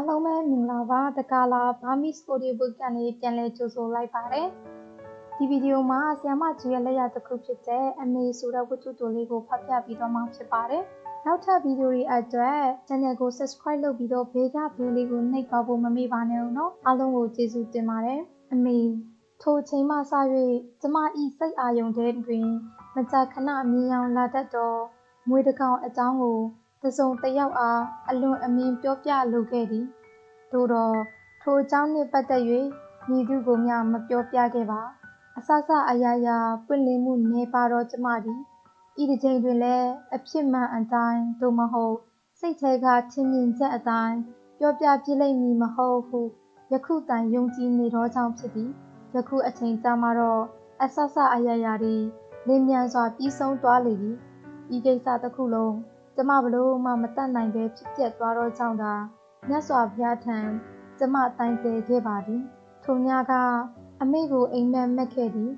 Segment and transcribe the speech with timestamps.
[0.00, 4.48] အားလုံးပဲမင်္ဂလာပါတကာလာဘာမီစကိုဒီဘုတ်ကနေပြန်လဲကြိုဆိုလိုက်ပါတယ်
[5.36, 10.84] ဒီဗီဒီယိုမှာဆီယမကြီးရဲ့လက်ရတစ်ခုဖြစ်တဲ့အမေဆိုတဲ့ဝတ္ထုတိုလေးကိုဖတ်ပြပြီးတော့မှဖြစ်ပါတယ်
[11.26, 18.20] နောက်ထပ်ဗီဒီယိုတွေအတွက် channel ကို subscribe လုပ်ပြီးတော့ဘေးကဘဲလေးကိုနှိပ်ပါဖို့မမေ့ပါနဲ့ဦးနော်အားလုံးကိုကျေးဇူးတင်ပါတယ်
[18.52, 18.78] အမေ
[19.42, 19.98] ထိုချိန်မှစ၍
[20.80, 22.46] ကျမဤစိတ်အာယုံတဲ့တွင်
[22.96, 24.72] မကြာခဏမြင်အောင်လာတတ်သော
[25.28, 26.38] မွေတကောင်အကြောင်းကို
[26.84, 29.86] တစုံတစ်ယောက်အားအလွန်အမင်းပြောပြလိုခဲ့သည်
[30.52, 30.96] သို့တော့
[31.42, 32.42] ထိုအကြောင်းနှင့်ပတ်သက်၍
[33.08, 34.80] မည်သူကိုမျှမပြောပြခဲ့ပါ
[35.38, 38.40] အဆဆအရာရာပွင့်လင်းမှုနေပါတော့ကျမသည်
[39.02, 41.96] ဤတစ်ချိန်တွင်လည်းအဖြစ်မှန်အတိုင်းသို့မဟုတ်
[42.38, 44.16] စိတ်ထဲကထင်မြင်ချက်အတိုင်း
[44.58, 46.20] ပြောပြပြလိမ့်မည်မဟုတ်ဟု
[46.72, 48.70] ယခုတိုင်ယုံကြည်နေသောကြောင့်ဖြစ်သည်
[49.14, 50.42] ယခုအချိန်ကြာမှတော့
[50.82, 52.02] အဆဆအရာရာသည်
[52.46, 54.16] လင်းမြန်စွာပြီးဆုံးသွားလေသည်
[54.74, 55.74] ဤကိစ္စတစ်ခုလုံး
[56.16, 58.94] ကျမဘလို့မှမတတ်နိုင်ပဲဖြစ်ပျက်သွားတော့ကြောင့်သာ
[59.48, 60.38] မြတ်စွာဘုရားထံ
[60.98, 62.42] ကျမတိုင်တယ်ခဲ့ပါသည်
[62.84, 63.32] ထိုညက
[64.02, 65.52] အမေကိုအိမ်မက်မက်ခဲ့သည်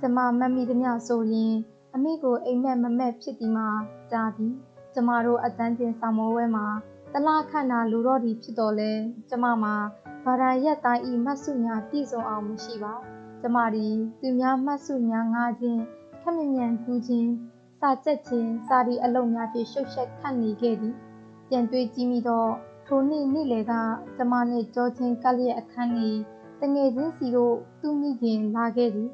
[0.00, 1.54] ကျမမမိသည်များဆိုရင်
[1.94, 3.68] အမေကိုအိမ်မက်မမက်ဖြစ်သည်မှာ
[4.10, 4.52] ကြားသည်
[4.94, 6.66] ကျမတို့အတန်းတင်ဆောင်မောဝဲမှာ
[7.12, 8.92] တလားခန့်တာလူတော့ဒီဖြစ်တော်လဲ
[9.28, 9.74] ကျမမှာ
[10.24, 12.94] ဘာသာရက်တိုင်းဤမတ်စုညာပြည့်စုံအောင်မရှိပါ
[13.40, 13.86] ကျမဒီ
[14.20, 15.80] သူများမတ်စုညာငါခြင်း
[16.22, 17.30] ခက်မြမြန်ကူခြင်း
[17.80, 20.94] စာကြက်ခြင်းစာဒီအလုံးများဖြင့်ရှုပ်ရှက်ခတ်နေခဲ့သည်
[21.48, 22.50] ပြန်တွေးကြည့်မိတော့
[22.86, 23.72] ထိုနေ့နေ့လေက
[24.16, 26.10] ကျမနှင့်ကြောချင်းကလျက်အခန်းဤ
[26.60, 29.10] တငယ်ချင်းစီတို့သူ့မိခင်လာခဲ့သည်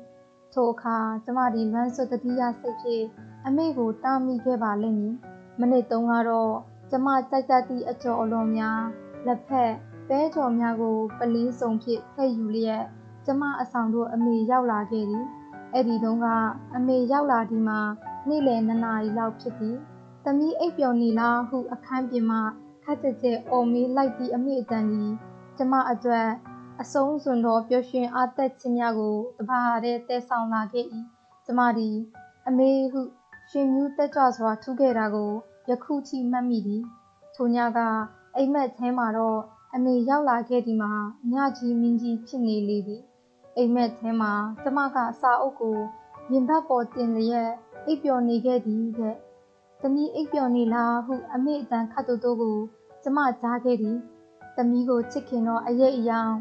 [0.52, 3.04] ထိုအခါကျမဒီလွမ်းစွတတိယစိတ်ဖြင့်
[3.46, 5.14] အမေကိုတားမိခဲ့ပါလိမ့်မည်
[5.60, 6.54] မနစ်တုန်းကတော့
[6.90, 8.82] ကျမကြိုက်တတ်သည့်အကျော်အလွန်များ
[9.26, 9.72] လက်ဖက်
[10.08, 12.84] ပဲကြော်များကိုပလင်းစုံဖြင့်ဖဲ့ယူလျက်
[13.26, 15.24] ကျမအဆောင်တို့အမေရောက်လာခဲ့သည်
[15.72, 16.26] အဲ့ဒီတုန်းက
[16.76, 17.80] အမေရောက်လာဒီမှာ
[18.30, 19.76] နေ့လယ်2နာရီလောက်ဖြစ်သည်။
[20.24, 22.38] သမီးအိပ်ပျော်နေလားဟုအခန်းပြင်မှ
[22.84, 25.10] ခက်ကြက်ကြက်အော်မေးလိုက်သည့်အမိအတန်သည်
[25.56, 26.28] ကျမအတွက်
[26.80, 30.84] အဆုံးစွန်သောပျော်ရွှင်အားသက်ခြင်းများကိုတပါးတဲ့တဲဆောင်လာခဲ့၏။
[31.46, 31.96] ကျမသည်
[32.48, 33.00] အမေဟု
[33.50, 35.30] ရှင်မြူးတက်ကြွစွာထူးခဲ့တာကို
[35.68, 36.82] ယခုထိမှတ်မိသည်။
[37.34, 37.78] ထိုညက
[38.36, 39.40] အိမ်မက်ထဲမှာတော့
[39.74, 40.92] အမေရောက်လာခဲ့ဒီမှာ
[41.32, 43.02] ညကြီးမင်းကြီးဖြစ်နေလေသည်။
[43.56, 45.78] အိမ်မက်ထဲမှာကျမကစာအုပ်ကို
[46.30, 47.50] ရင်ဘတ်ပေါ်တင်လျက်
[47.86, 49.16] အိပ်ပျော်နေခဲ့သည်တဲ့။
[49.80, 52.58] သမီးအိပ်ပျော်နေလားဟုအမေအတန်ခတ်တူတူကို
[53.02, 53.96] ကျမကြားခဲ့သည်။
[54.56, 56.34] သမီးကိုချစ်ခင်တော့အရေးအယောင်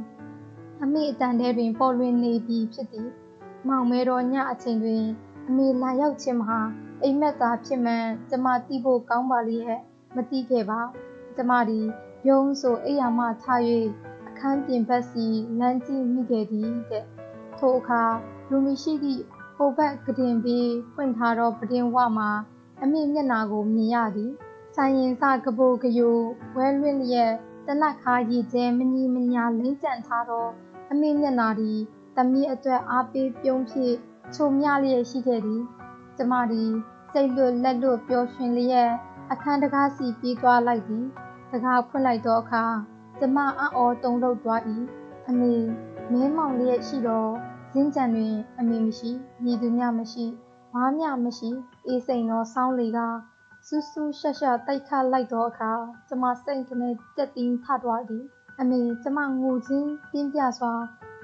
[0.84, 3.10] အမေအတန်ထဲတွင်ပေါ်လွင်နေပြီဖြစ်သည်။
[3.68, 5.04] မောင်မဲတော်ညအချိန်တွင်
[5.48, 6.60] အမေလာရောက်ခြင်းမှာ
[7.04, 9.80] အိမ်မက်သာဖြစ်မှန်ကျမသိဖို့ကောင်းပါလိရဲ့
[10.16, 10.82] မသိခဲ့ပါ။
[11.36, 11.86] ကျမသည်
[12.30, 13.62] ယုံဆိုအိယာမထား၍
[14.28, 15.26] အခန်းပြင်ဘက်စီ
[15.60, 17.06] လမ်းကြည့်မိခဲ့သည်တဲ့။
[17.58, 18.04] ထိုအခါ
[18.50, 19.22] လူမရှိသည့်
[19.62, 22.30] ဟိုဘက်ကတင်ပြီးဖွင့်ထားသောပဒင်ဝမှာ
[22.82, 24.32] အမိမျက်နာကိုမြင်ရသည်
[24.76, 26.18] ဆိုင်ရင်စကပိုကယို
[26.56, 27.34] ဝဲလွင့်လျက်
[27.68, 30.48] တနက်ခါရည်ကျဲမညီမညာလိမ့်ကျန်ထားသော
[30.92, 31.78] အမိမျက်နာသည်
[32.16, 33.94] တမီးအတွက်အားပေးပြုံးဖြစ်
[34.36, 35.62] ချုံမြလျက်ရှိခဲ့သည်
[36.18, 36.70] ကျမသည်
[37.12, 38.92] စိတ်လွတ်လက်လွတ်ပျော်ရွှင်လျက်
[39.32, 41.06] အခန်းတကားစီပြေးသွားလိုက်သည်
[41.52, 42.66] တကားဖွင့်လိုက်သောအခါ
[43.20, 44.62] ကျမအံ့ဩတုန်လှုပ်သွား၏
[45.28, 45.54] အမေ
[46.12, 47.28] မဲမောင်လျက်ရှိသော
[47.72, 49.12] ဇင်းကြံတွင် အမေမရှိ
[49.44, 50.26] ညီသူမျှမရှိ
[50.74, 51.50] ဘာမျှမရှိ
[51.88, 53.00] အေးစိန်သောဆောင်းလေက
[53.68, 55.72] စူးစူးရှက်ရှက်တိုက်ခတ်လိုက်သောအခါ
[56.08, 58.24] ကျမစိတ်ကနေကြက်တင်းထသွားသည်
[58.60, 60.74] အမေကျမငိုချင်းပြင်းပြစွာ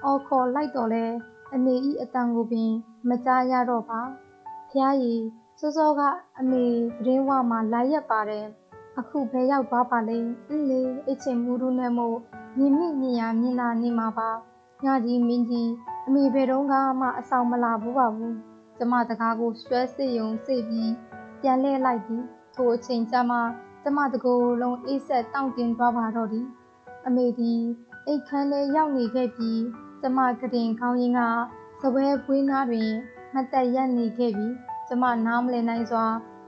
[0.03, 1.06] အော်ခေါ်လိုက်တော်လဲ
[1.53, 2.72] အမေဤအတန်ကိုပင်
[3.09, 4.01] မကြားရတော့ပါ
[4.72, 5.22] ဖျားရည်
[5.59, 6.01] စောစောက
[6.39, 6.66] အမေ
[7.03, 8.45] ပရင်းဝမှာလာရက်ပါတယ်
[9.00, 10.17] အခုဘယ်ရောက်သွားပါလဲ
[10.50, 12.17] အင်းလေအချင်းမူရူနဲ့မို့
[12.57, 14.29] မြင်မိမြင်ရမြင်လာနေမှာပါ
[14.83, 15.69] ညကြီးမင်းကြီး
[16.07, 18.35] အမေဘယ်တော့မှအဆောင်မလာဘူးပါဘူး
[18.77, 20.91] ကျမတကားကိုဆွဲစစ်ယုံစိတ်ပြီး
[21.41, 22.23] ပြန်လှည့်လိုက်သည်
[22.55, 23.38] ထိုအချိန်ကျမှ
[23.83, 26.47] ကျမတကိုယ်လုံးအေးဆက်တောင့်တင်သွားပါတော့သည်
[27.07, 27.61] အမေသည်
[28.07, 29.61] အိတ်ခမ်းထဲရောက်နေခဲ့ပြီး
[30.01, 31.21] ကျမကတင်ခေါင်းရင်းက
[31.81, 32.91] စပွဲပွေးနားတွင်
[33.33, 34.53] မတက်ရက်နေခဲ့ပြီး
[34.88, 36.05] ကျမနားမလည်နိုင်စွာ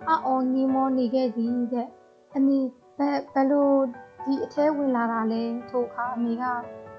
[0.07, 1.87] အော်ငီးမောနေခဲ့သည်တဲ့
[2.35, 2.57] အမေ
[2.97, 3.79] ဘယ်ဘလို့
[4.25, 6.43] ဒီအထဲဝင်လာတာလဲထိုအခါအမေက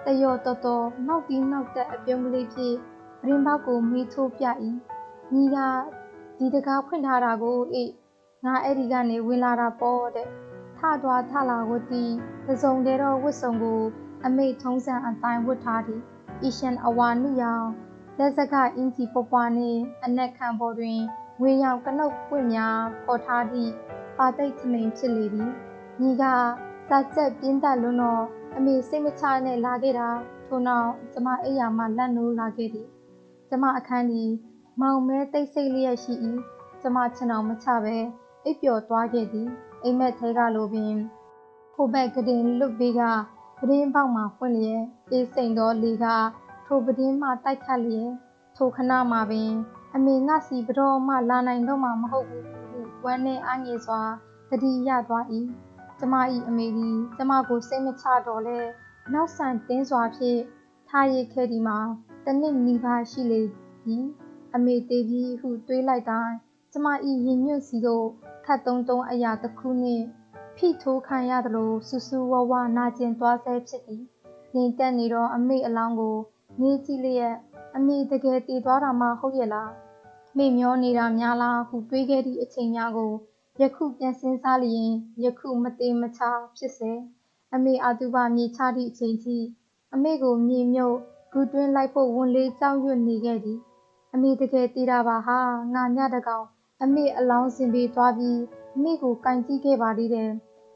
[0.09, 2.77] တယောတော်တော်နောက်ပြီးနောက်တက်အပြုံးကလေးဖြင့်
[3.21, 4.45] ပရင်ပေါက်ကိုမေးထိုးပြ၏
[5.35, 5.59] ညီက
[6.39, 7.93] ဒီတကားဖွင့်ထားတာကိုအေး
[8.45, 10.29] ငါအဲ့ဒီကနေဝင်လာတာပေါ့တဲ့
[10.79, 12.05] ထသွားထလာဝတီ
[12.47, 13.83] သစုံတဲ့တော့ဝတ်စုံကို
[14.25, 16.01] အမေထုံးစံအတိုင်းဝတ်ထားသည်
[16.43, 17.69] အီရှန်အဝါနုရောင်
[18.19, 21.01] လက်စကအင်ဂျီပွပွားနှင့်အနက်ခံပေါ်တွင်
[21.41, 23.73] ဝေရောင်ကနုတ်ပွင့်များပေါ်ထားသည့်
[24.19, 25.51] ပါတိတ်ထမိန်ဖြစ်လေသည်
[26.01, 26.25] ညီက
[26.91, 28.25] စာချက်ပြင်းတက်လွန်းတော့
[28.57, 30.09] အမေစိတ်မချနဲ့လာခဲ့တာ
[30.47, 32.89] ထို့နောက်ကျမအိယာမှလက်နိုးလာခဲ့သည်
[33.49, 34.25] ကျမအခန်းဒီ
[34.81, 36.15] မောင်မဲတိတ်ဆိတ်လျက်ရှိ၏
[36.83, 37.97] ကျမချင်အောင်မချပဲ
[38.45, 39.49] အိပ်ပျော်သွားခဲ့သည်
[39.83, 40.95] အိမ်မက်ထဲကလိုပင်
[41.75, 43.03] ဟိုဘက်ကတင်လွတ်ပြီးက
[43.59, 46.07] ပဒင်းပေါက်မှဖွင့်လျက်အေးစိန်သောလေက
[46.67, 48.11] ထိုပဒင်းမှတိုက်ခတ်လျက်
[48.57, 49.51] ထိုခဏမှပင်
[49.95, 54.01] အမေငါစီဘတော်မှလာနိုင်တော့မှမဟုတ်ဘူးဟုဝမ်းနဲ့အားငယ်စွာ
[54.51, 55.25] တတိရသွား၏
[55.99, 56.15] ကျမ၏
[56.49, 58.59] အမေသည်ကျမကိုစိတ်မချတော့လဲ
[59.13, 60.41] နောက်ဆန်တင်းစွာဖြင့်
[60.89, 61.79] ထားရခဲ့ဒီမှာ
[62.25, 63.43] တနစ်နီးပါးရှိလေ
[63.85, 64.05] သည်
[64.55, 66.35] အမေတေးပြီးဟုတွေးလိုက်တိုင်း
[66.73, 66.87] ကျမ၏
[67.27, 68.07] ရင်ညွန့်စီသို့
[68.47, 70.05] ခတ်တုံးတုံးအရာတစ်ခုနှင့်
[70.57, 74.03] ဖိထိုးခံရသလိုဆူဆူဝဝနာကျင်သွားဆဲဖြစ်သည်
[74.55, 76.17] ငြိမ်သက်နေသောအမေအလောင်းကို
[76.61, 77.37] ငေးကြည့်လျက်
[77.77, 79.73] အမေတကယ်တည်သွားတာမှဟုတ်ရဲ့လား
[80.37, 83.13] မေ့မျောနေတာများလားဟုတွေးခဲ့သည့်အချိန်များကို
[83.61, 84.91] ယခုပြန်စင်းစားလျင်
[85.25, 86.21] ယခုမသေးမချ
[86.57, 86.93] ဖြစ်စေ
[87.55, 89.37] အမေအာတုဘမြေချသည့်အချိန်ထိ
[89.95, 90.97] အမေကိုမြေမြုပ်
[91.33, 93.59] ဂူတွင်းလိုက်ဖို့ဝန်လေးကြောက်ရွံ့နေခဲ့သည်
[94.15, 95.39] အမေတကယ်တည်တာပါဟာ
[95.75, 96.47] ငါညတကောင်
[96.83, 98.39] အမေအလောင်းစင်ပေးသွားပြီး
[98.75, 100.31] အမေကိုကင်ကြည့်ခဲ့ပါသေးတယ်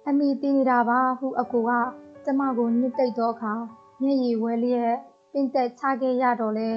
[0.08, 1.70] အမေတည်နေတာပါဟုအကူက
[2.24, 3.52] ကျမကိုညှစ်တိတ်သောအခါ
[4.00, 4.94] မျက်ရည်ဝဲလျက်
[5.32, 6.70] ပင်သက်ချခဲ့ရတော့လဲ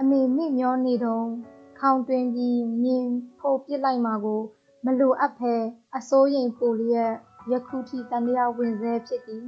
[0.00, 1.26] အမေမိမျောနေတော့
[1.78, 3.06] ခေါင်တွင်ပြီးမြင်
[3.38, 4.42] ဖို့ပြစ်လိုက်မှာကို
[4.84, 5.54] မလိုအပ်ဖဲ
[5.96, 7.12] အစိုးရိမ်ပူလျက်
[7.50, 9.44] ယခုထိတန်တရားဝင်ဆဲဖြစ်သည်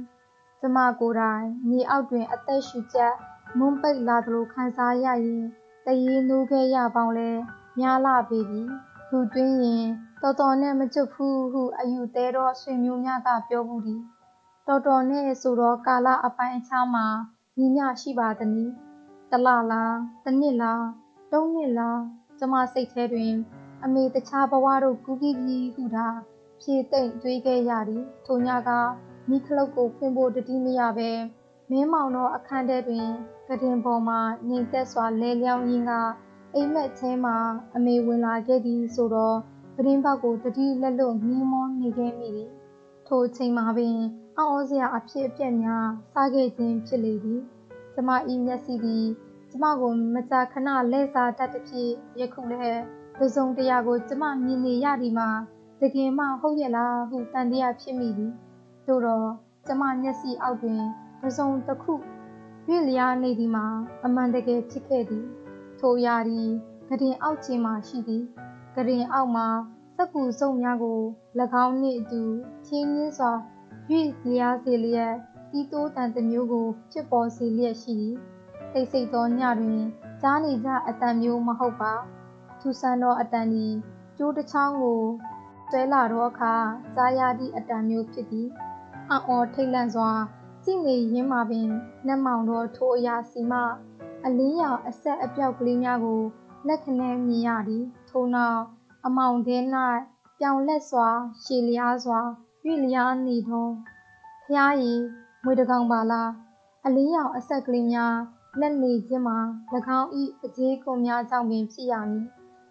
[0.59, 3.13] ကျမကိုယ်တိုင်မြေအောက်တွင် အသက်ရှူချက်
[3.57, 5.45] မွန်းပိတ်လာသလိုခံစားရရင်
[5.85, 7.29] တရေနိုးခဲ့ရပေါင်းလဲ
[7.79, 8.61] များလာပေပြီ
[9.11, 9.85] လူတွင်းရင်
[10.21, 14.01] တော်တော်နဲ့မကျွတ်ဘူးဟုအယူသေးသောဆွေမျိုးများကပြောဘူးသည်
[14.67, 17.05] တော်တော်နဲ့ဆိုတော့ကာလအပိုင်းအခြားမှာ
[17.57, 18.73] ညီမျှရှိပါသနည်း
[19.31, 20.85] တလလားတစ်နှစ်လား
[21.31, 21.99] သုံးနှစ်လား
[22.39, 23.33] ကျမစိတ်ထဲတွင်
[23.83, 26.07] အမေတခြားဘဝတို့ကူးပြီးပြီဟုသာ
[26.61, 28.69] ဖြေသိမ့်တွေးခဲ့ရသည်ထိုညက
[29.29, 31.09] မိခလုတ်ကိုဖွင့်ဖို့တတိမရပဲ
[31.71, 33.07] မင်းမောင်သောအခန်းထဲတွင်
[33.47, 34.15] ကတင်ပေါ်မှ
[34.47, 35.93] ငိမ်သက်စွာလဲလျောင်းရင်းက
[36.53, 37.33] အိမ်မက်ချင်းမှ
[37.75, 39.37] အမေဝင်လာခဲ့သည်ဆိုတော့
[39.75, 42.51] ပရင်းပေါက်ကိုတတိလက်လွတ်ငင်းမောနေခဲ့မိသည်
[43.07, 43.97] ထိုအချိန်မှာပင်
[44.37, 47.41] အော်စရာအဖြစ်အပျက်များစားခဲ့ခြင်းဖြစ်လေသည်
[47.93, 49.05] ကျမဤမျက်စိသည်
[49.49, 52.81] ကျမကိုမကြာခဏလဲစားတတ်သဖြင့်ယခုလည်း
[53.19, 55.29] တစုံတရာကိုကျမမြင်နေရသည်မှာ
[55.81, 58.33] တကယ်မှဟုတ်ရဲ့လားဟုတန်တရားဖြစ်မိသည်
[58.87, 59.29] တို့တော့
[59.67, 60.81] ကျမမျက်စိအောက်တွင်
[61.21, 61.93] တစုံတစ်ခု
[62.67, 63.65] ရွေ့လျားနေသည်မှာ
[64.05, 65.25] အမှန်တကယ်ဖြစ်ခဲ့သည်
[65.79, 66.47] ထိုအရာသည်
[66.89, 68.23] ကရင်အောက်ခြေမှရှိသည်
[68.75, 69.47] ကရင်အောက်မှာ
[69.95, 70.99] စက်ကူစုံများကို၎
[71.63, 72.21] င်းနှင့်အတူ
[72.67, 73.31] ချင်းချင်းစွာ
[73.89, 75.13] ရွေ့လျားစေလျက်
[75.51, 78.15] တီးတိုးတန်တစ်မျိုးကိုဖြစ်ပေါ်စေလျက်ရှိသည်
[78.71, 79.81] စိတ်စိတ်သောညတွင်
[80.21, 82.16] ကြားနေကြအတန်မျိုးမဟုတ်ပါထူ
[82.81, 83.73] ဆန်းသောအတန်သည်
[84.17, 85.01] ကျိုးတစ်ချောင်းကို
[85.69, 86.55] ဆွဲလာတော့အခါ
[86.95, 88.47] ကြားရသည့်အတန်မျိုးဖြစ်သည်
[89.11, 90.11] အော်ထိတ်လန့်စွာ
[90.63, 91.67] ကြည့်နေရင်းမှာပင်
[92.05, 93.59] နှက်မောင်သောထိုအရာစီမှ
[94.25, 96.21] အလင်းရောင်အဆက်အပြောက်ကလေးများကို
[96.67, 98.61] လက်ခနဲမြင်ရသည်ထို့နောက်
[99.05, 99.57] အမောင်ထဲ၌
[100.39, 101.07] ပြောင်လက်စွာ
[101.43, 102.19] ရှည်လျားစွာ
[102.63, 103.67] ရွေ့လျားနေသော
[104.45, 105.01] ဖျားရည်
[105.43, 106.31] မွေတကောင်ပါလား
[106.85, 108.15] အလင်းရောင်အဆက်ကလေးများ
[108.59, 109.37] လက်နေခြင်းမှာ၎
[109.99, 110.09] င်း၏
[110.43, 112.25] အကျေးကွန်များကြောင့်ပင်ဖြစ်ရမည်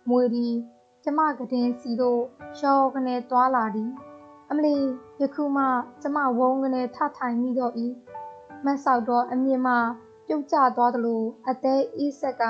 [0.08, 0.54] မွေသည်
[1.04, 2.22] ကျမကတင်စီတို့
[2.58, 3.90] ရှောကနေသွားလာသည်
[4.50, 4.76] အမလီ
[5.20, 5.64] ယခုမှ
[6.02, 7.74] ကျမဝုန်းကနေထထိုင်မိတော့၏
[8.64, 9.74] မတ်ဆောက်တော့အမြင့်မှ
[10.26, 12.44] ပြုတ်ကျသွားသလိုအသေးအေးဆက်က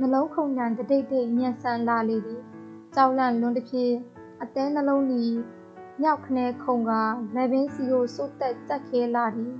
[0.00, 2.42] နှလုံးခုန်တန်တတိတ်တိတ်ညံဆန်လာလေသည်
[2.94, 3.94] ကြောက်လန့်လွန်းတစ်ဖြင့်
[4.42, 5.32] အသေးနှလုံးသည်
[6.00, 6.90] မြောက်ခနဲခုံက
[7.34, 9.52] လက်ပင်စီကိုစိုးတက်တက်ခဲလာသည်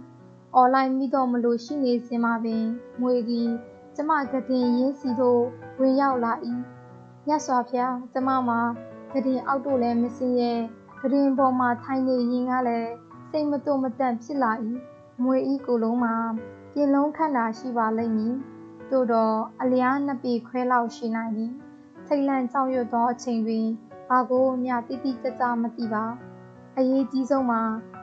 [0.54, 2.64] အွန်လိုင်းမိတော့မလို့ရှိနေစင်မှာပင်
[3.00, 3.48] ငွေသည်
[3.96, 5.42] ကျမကတင်ရင်းစီတို့
[5.78, 6.32] ဝင်ရောက်လာ၏
[7.32, 8.60] မြတ်စွာဘုရားကျမမှာ
[9.12, 10.60] ကတင်အောက်တို့လည်းမစင်ရဲ့
[11.00, 12.90] ကတင်ပေါ်မှာထိုင်နေရင်ကလည်း
[13.30, 14.52] စိတ်မတုမတန့်ဖြစ်လာ၏
[15.22, 16.14] မွေဤကိုလုံးမှာ
[16.72, 18.34] ပြင်လုံးခန့်တာရှိပါလိမ့်မည်
[18.90, 21.52] တို့တော့အလျားနှစ်ပေခွဲလောက်ရှိနိုင်သည်
[22.06, 23.66] ထိတ်လန့်ကြောက်ရွံ့သောအချိန်တွင်
[24.08, 26.04] ဘာကိုမျှတိတိကျကျမသိပါ
[26.76, 27.62] အရေးကြီးဆုံးမှာ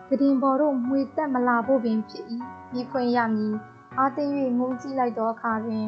[0.09, 2.25] ကတင်ပေါ်တို့မွေတက်မလာဖို့ပင်ဖြစ်၏
[2.73, 3.53] မိခွင့်ရမည်
[3.97, 4.23] အားသိ၍
[4.59, 5.87] ငုံကြည့်လိုက်သောအခါတွင်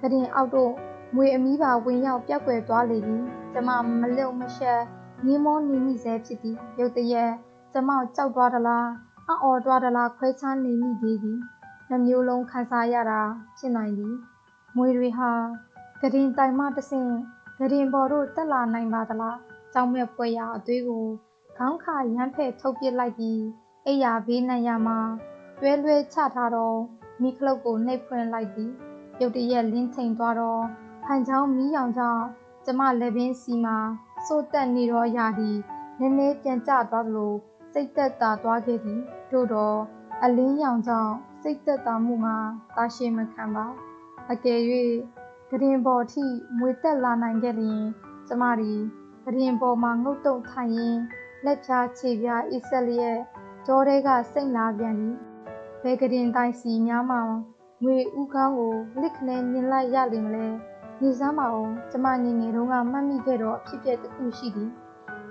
[0.00, 0.72] ကတင်အောက်တို့
[1.14, 4.80] မွေအမီးပါဝင်ရောက်ပြောက်ွယ်သွားလေသည်ကျမမလုံမရှက်
[5.24, 7.32] ငင်းမောနေမိစေဖြစ်သည်ရုတ်တရက်
[7.72, 8.88] ကျမကြောက်သွားသလား
[9.28, 11.38] အော်သွားသလားခွဲခြားနေမိသေးသည်
[11.88, 13.20] နှမျိုးလုံးခံစားရတာ
[13.58, 14.14] ဖြစ်နိုင်သည်
[14.76, 15.30] မွေတွေဟာ
[16.02, 17.10] ကတင်တိုင်မှတဆင့်
[17.58, 19.38] ကတင်ပေါ်တို့တက်လာနိုင်ပါသလား
[19.72, 21.06] ကြောင်မဲ့ပွဲရအသွေးကို
[21.56, 23.40] ခေါင်းခါရမ်းဖဲ့ထုတ်ပစ်လိုက်ပြီး
[23.86, 24.98] အိယာဘေးနံရမှာ
[25.60, 26.78] တွဲလွဲချထားတော့
[27.22, 28.72] မိခလုတ်ကိုနှိပ်ဖွင့်လိုက်သည်
[29.20, 30.62] ရုတ်တရက်လင်းချိန်သွားတော့
[31.10, 32.24] ဖန်ချောင်းမီးရောင်ကြောင့်
[32.64, 33.78] ကျမလက်ပင်စီမှာ
[34.26, 35.58] စိုးတက်နေတော့ရာသည်
[35.98, 37.32] နည်းနည်းပြန်ကျသွားသလို
[37.72, 39.00] စိတ်သက်သာသွားခဲ့သည်
[39.32, 39.78] တို့တော့
[40.22, 42.36] အလင်းရောင်ကြောင့်စိတ်သက်သာမှုမှာ
[42.76, 43.66] တာရှည်မခံပါ
[44.30, 44.60] အကယ်၍
[45.50, 46.24] ကရင်ပေါ်ထိ
[46.58, 47.82] မွေတက်လာနိုင်ခဲ့လျင်
[48.28, 48.80] ကျမသည်
[49.24, 51.00] ကရင်ပေါ်မှာငုတ်တုံထိုင်ရင်း
[51.44, 53.18] လက်ဖြားခြေပြားအစ်ဆက်လျက်
[53.66, 55.16] ကြောတဲကစိတ်လာပြန်သည်
[55.82, 57.18] ဘယ်ကရင်တိုင်းစီများမှ
[57.82, 60.48] ငွေဥကောင်းကိုလစ်ခနဲမြင်လိုက်ရလိမ့်မလဲ
[61.02, 64.70] နေစမ်းပါအောင်ကျမငငယ်တုန်းကမှတ်မိခဲ့တော့အဖြစ်ပြက်တစ်ခုရှိသည်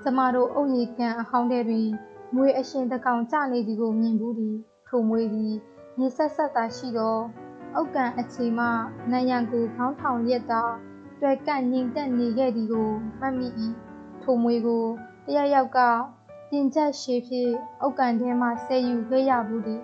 [0.03, 1.89] ကျမတို့အုပ်ရည်ကန်အဟောင်းတဲ့တွင်
[2.35, 4.55] မွေအရှင်တကောင်ကြနေသည်ကိုမြင်ဘူးသည်
[4.87, 5.53] ထိုမွေသည်
[5.97, 7.17] မြေဆက်ဆက်သာရှိသော
[7.75, 8.65] အုတ်ကန်အခြေမှ
[9.11, 10.63] နံရံကိုခေါင်းထောင်ရက်သာ
[11.21, 13.47] တွေ့ကန့်ငိမ့်သက်နေခဲ့သည်ကိုမှတ်မိ၏
[14.23, 14.85] ထိုမွေကို
[15.25, 15.79] တရယောက်က
[16.49, 19.81] ပြင်ချက်ရှည်ဖြင့်အုတ်ကန်ထဲမှဆဲယူခဲ့ရဘူးသည်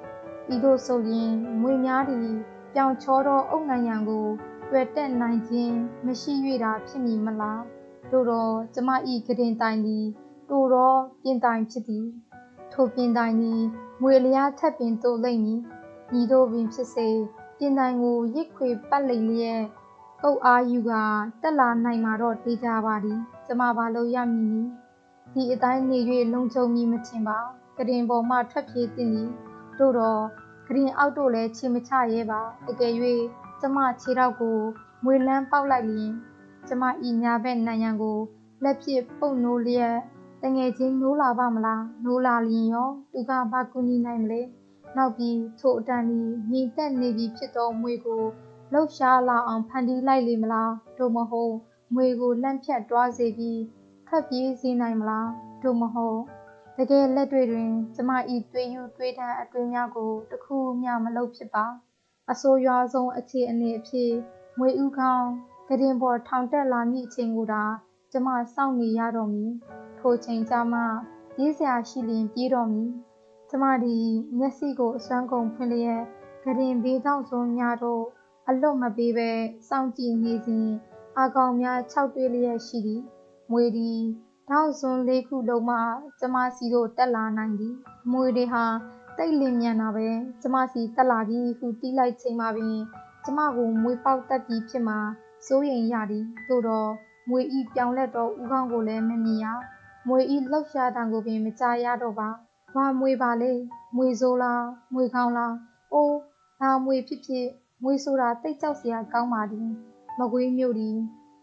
[0.53, 2.29] ဤသို့ဆိုရင်မွေများသည်
[2.73, 4.27] ပြောင်ချောသောအုတ်နံရံကို
[4.69, 7.63] တွေ့တက်နိုင်ခြင်းမရှိ၍တာဖြစ်မည်မလား
[8.11, 10.05] တို့တော့ကျမဤကရင်တိုင်သည်
[10.49, 12.05] တို့တော့ပြင်တိုင်ဖြစ်သည်
[12.73, 13.61] ထိုပြင်တိုင်သည်
[14.01, 15.59] မွေလျားထက်ပင်တို့လိမ့်မည်
[16.13, 17.07] ညီတို့ပင်ဖြစ်စေ
[17.57, 19.63] ပြင်တိုင်ကိုရစ်ခွေပတ်လိမ့်လျက်
[20.23, 20.91] ကုတ်အားယူက
[21.41, 24.69] တက်လာနိုင်မှာတော့တေးကြပါသည်ကျမဘာလို့ရမည်နည်း
[25.33, 25.99] ဒီအတိုင်းနေ၍
[26.33, 27.39] လုံခြုံမည်မထင်ပါ
[27.77, 29.29] ကရင်ပေါ်မှထွက်ပြေးတင်သည်
[29.79, 30.23] တို့တော့
[30.67, 32.93] ကရင်အောက်တို့လည်းချေမချရဲပါတကယ်၍
[33.65, 34.57] ကျမခြေထောက်ကို
[35.03, 36.11] မွေလန်းပေါက်လိုက်လျင်
[36.67, 38.17] ကျမဤညာဘက်နံရံကို
[38.63, 39.95] လက်ဖြင့်ပုတ်နိုးလျက်
[40.41, 44.41] တငယ်ချင်းနိုးလာပါမလားနိုးလာလျင်ရောသူကဘာကူညီနိုင်မလဲ
[44.97, 46.19] နောက်ပြီးထိုအတန်ဒီ
[46.51, 48.23] မြင့်တက်နေပြီဖြစ်သောမွေကို
[48.73, 51.53] လှုပ်ရှားလာအောင်ဖန်တီးလိုက်လေမလားတို့မဟုတ်
[51.93, 53.61] မွေကိုလန့်ဖြတ်တွားစေပြီး
[54.07, 55.29] ထွက်ပြေးစေနိုင်မလား
[55.63, 56.19] တို့မဟုတ်
[56.77, 61.65] တကယ်လက်တွေတွင်ကျမဤတွေးယူတွေးတမ်းအတွင်းများကိုတခုမျှမလုပ်ဖြစ်ပါ
[62.31, 64.11] အဆိုးရွားဆုံးအခြေအနေအဖြစ်
[64.57, 65.29] မွေဥခေါင်း
[65.67, 67.63] ကရင်ပေါ်ထောင်တက်လာမည့်အချိန်ကိုသာ
[68.11, 69.51] ကျမစောင့်နေရတော့မည်
[69.99, 70.81] ထိုချိန်ကျမှ
[71.35, 72.89] ပြေးစရာရှိလျင်ပြေးတော့မည်
[73.49, 73.97] ကျမဒီ
[74.37, 76.01] မျက်စိကိုအစွမ်းကုန်ဖွင့်လျက်
[76.43, 78.03] ကရင်ဘေးတောင်စုံများတို့
[78.47, 79.29] အလွတ်မပေးပဲ
[79.67, 80.69] စောင့်ကြည့်နေစဉ်
[81.17, 83.01] အာကောင်များခြောက်တွေးလျက်ရှိသည်
[83.51, 83.91] မွေဒီ
[84.49, 85.77] တောက်စွန်းလေးခုလုံးမှ
[86.19, 87.75] ကျမစီတို့တက်လာနိုင်သည်
[88.11, 88.65] မွေတွေဟာ
[89.17, 90.07] တိတ်လင်မြန်တာပဲ
[90.41, 92.75] ကျမစီတက်လာပြီဟုတီးလိုက်ချိန်မှာပင်
[93.23, 94.99] ကျမကိုမွေပေါက်တက်ပြီးဖြစ်မှာ
[95.47, 96.89] စိုးရိမ်ရသည်သို့တော့
[97.29, 99.45] မွေဤပြောင်းလဲတော့ဥကောင်းကိုလည်းမမြင်ရ
[100.07, 102.29] မွေဤလှုပ်ရှားတံကိုပင်မကြားရတော့ပါ
[102.73, 103.51] ဘာမွေပါလေ
[103.95, 105.53] မွေဆိုးလားမွေကောင်းလား
[105.93, 106.17] အိုး
[106.59, 107.47] ဘာမွေဖြစ်ဖြစ်
[107.83, 109.69] မွေဆိုတာတိတ်ကြောက်စရာကောင်းပါသည်
[110.19, 110.97] မကွေးမြို့သည်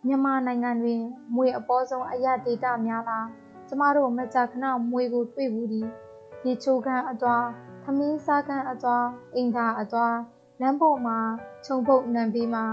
[0.07, 1.01] မြန်မာနိုင်ငံတွင်
[1.35, 3.27] မွေအပေါ်ဆုံးအရာဒေတာများလား
[3.69, 5.89] ကျမတို့မကြာခဏမွေကိုတွေ့ဘူးသည်
[6.47, 7.47] ရေချိုးကန်အသွား
[7.85, 10.17] သမင်းစားကန်အသွားအင်္ဂါအသွား
[10.61, 11.19] လမ်းပေါ်မှာ
[11.65, 12.67] ခြုံပုတ်နံပေးမှာ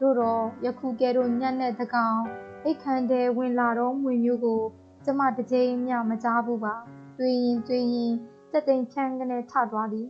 [0.00, 2.18] တို့တော့ယခုကဲတို့ညက်နဲ့တကောင်
[2.64, 4.62] အိတ်ခမ်းတဲ့ဝင်လာတော့မွေမျိုးကို
[5.04, 6.74] ကျမတစ်ချိန်မျှမကြားဘူးပါ
[7.18, 8.12] တွေ့ရင်တွေ့ရင်
[8.52, 10.08] တက်တိမ်ချမ်းကနေထသွားသည်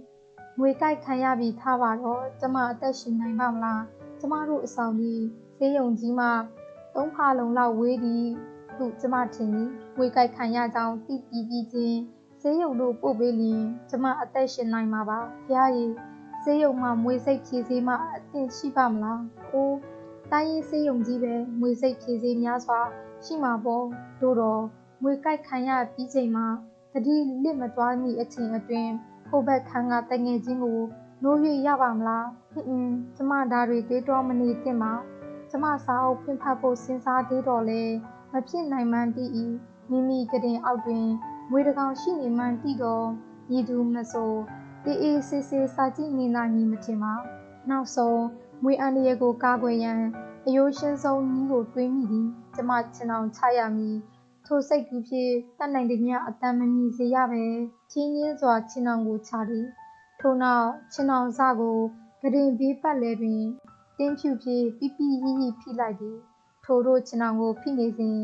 [0.58, 3.82] ငွေကြိုက်ခံရပြီးထားပါတော့ကျမအသက်ရှင်နိုင်ပါမလား
[4.20, 5.22] ကျမတို့အဆောင်ကြီး
[5.58, 6.30] ဈေးရုံကြီးမှာ
[6.94, 8.26] သုံးဖာလုံလောက်ဝေးသည်
[8.76, 11.98] ဟုကျမထင်သည်ငွေကြိုက်ခံရကြောင်းသိပြီးပြီးချင်း
[12.42, 15.92] ဈေးရုံတို့ပို့ပေးလျင်ကျမအသက်ရှင်နိုင်မှာပါဖရားကြီး
[16.44, 19.76] ဈေးရုံမှာမွေစိတ်ဖြည့်စေးမှအသင့်ရှိပါမလားအိုး
[20.30, 22.80] တိုင်းရေးဈေးရုံကြီးပဲမွေစိတ်ဖြည့်စေးများစွာ
[23.24, 23.84] ရှိမှာပေါ့
[24.20, 24.62] တို့တော့
[25.02, 26.46] မွေကြိုက်ခံရပြီးချိန်မှာ
[26.92, 28.92] တတိလစ်မသွားမီအချိန်အတွင်း
[29.28, 30.80] ခိုးဘက်ခန်းကတငယ်ချင်းကို
[31.22, 34.92] နိုး၍ရပါမလားဟင်းအင်းကျမဒါတွေတွေးတော့မနေသင့်ပါ
[35.50, 37.82] ကျမစာအုပ်ဖွင့်ဖတ်ဖို့စဉ်းစားသေးတော့လေ
[38.32, 39.24] မဖြစ်နိုင်မှန်းသိ၏
[39.90, 41.06] မိမိကတင်အောက်တွင်
[41.50, 43.06] မွေတကောင်ရှိနေမှန်းသိတော့
[43.52, 44.32] ရည်သူမဆို
[44.84, 47.14] အေးအေးဆေးဆေးစာကြည့်နေနိုင်မည်မထင်ပါ
[47.70, 48.22] နောက်ဆုံး
[48.62, 50.00] မွေအန္တရာယ်ကိုကာကွယ်ရန်
[50.46, 53.96] အယိုးရှင်းဆုံးနည်းကိုတွေးမိသည်ကျမချင်အောင်ချရမည်
[54.46, 57.44] ထိုစိတ်ကူးဖြင့်တတ်နိုင်သည်များအတမ်းမမြည်စေရပဲ
[57.92, 59.66] ချင်းချင်းစွာချင်အောင်ကိုချသည်
[60.20, 61.78] ထို့နောက်ချင်အောင်စကို
[62.20, 63.42] ဂရင်ဘေးပတ်လဲတွင်
[63.98, 66.16] တင်းဖြူဖြင့်ပြပြရီရီဖိလိုက်သည်
[66.64, 68.18] ထိုတို့ချင်အောင်ကိုဖိနေစဉ်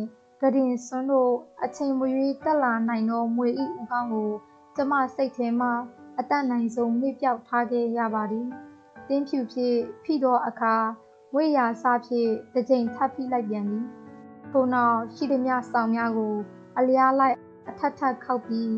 [0.55, 1.33] ဂရင်စွန်းတို့
[1.65, 4.31] အချိန်မရွေးတက်လာနိုင်သောမွေဤဥကောင်းကို
[4.77, 5.69] ကျမစိတ်ထဲမှ
[6.19, 8.49] အတတ်နိုင်ဆုံးမေ့ပြောက်ထားခဲ့ရပါသည်
[9.09, 10.75] တင်းဖြူဖြင့်ဖိသောအခါ
[11.35, 13.87] ဝိရာစဖြင့်တစ်ချိန်ထပ်ဖိလိုက်ပြန်သည်
[14.51, 16.35] ထို့နောက်ရှိသည်များဆောင်များကို
[16.79, 17.37] အလျားလိုက်
[17.69, 18.73] အထက်ထပ်ခောက်ပြီး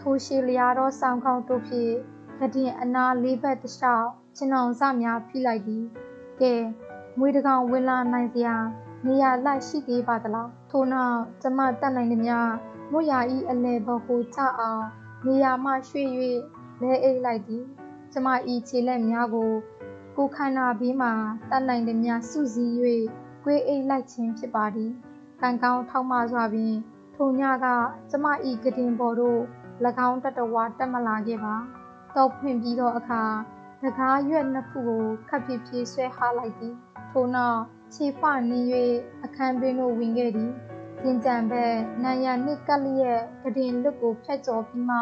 [0.00, 1.92] ထိုရှည်လျာသောဆောင်ခေါင်းတို့ဖြင့်
[2.40, 5.84] ကတင်အနာလေးဘက်တစ်လျှောက်ခြင်အောင်စများဖိလိုက်သည်
[6.40, 6.54] ကဲ
[7.18, 8.56] မွေးတကောင်ဝင်လာနိုင်စရာ
[9.06, 12.50] နေရာလိုက်ရှိသေးပါသလားထို့နောက်ကျမတတ်နိုင်သည်များ
[12.92, 14.84] မွတ်ရာဤအလဲဘဟုချအောင်
[15.26, 16.08] နေရာမှရွှေ့၍
[16.82, 17.64] လဲအိတ်လိုက်သည်
[18.12, 19.50] ကျမဤခြေလက်များကို
[20.16, 21.08] ကိုခန္ဓာဘေးမှ
[21.50, 22.74] တတ်နိုင်သည်များစုစည်း၍
[23.44, 24.90] ကွေးအိတ်လိုက်ခြင်းဖြစ်ပါသည်
[25.40, 26.74] ကံကောင်းထောက်မစွာပင်
[27.16, 27.66] ထိုညက
[28.10, 29.40] ကျမဤကတင်ပေါ်တို့၎
[30.08, 31.54] င်းတတဝါတက်မလာခဲ့ပါ
[32.16, 33.22] တော့ဖွင့်ပြီးတော့အခါ
[33.82, 36.74] တကားရွက်နှစ်ခုကိုခပ်ဖြစ်ဖြစ်ဆွဲဟားလိုက်သည်
[37.10, 37.60] ထို့နောက်
[37.94, 38.20] ခြေဖ
[38.50, 38.66] နင်း၍
[39.24, 40.52] အခန်းတွင်သို့ဝင်ခဲ့သည်
[41.00, 44.98] စင်ကြံဘက်နံရံနှင့်ကပ်လျက်ကတင်လွတ်ကိုဖျက်ကျော်ပြီးမှ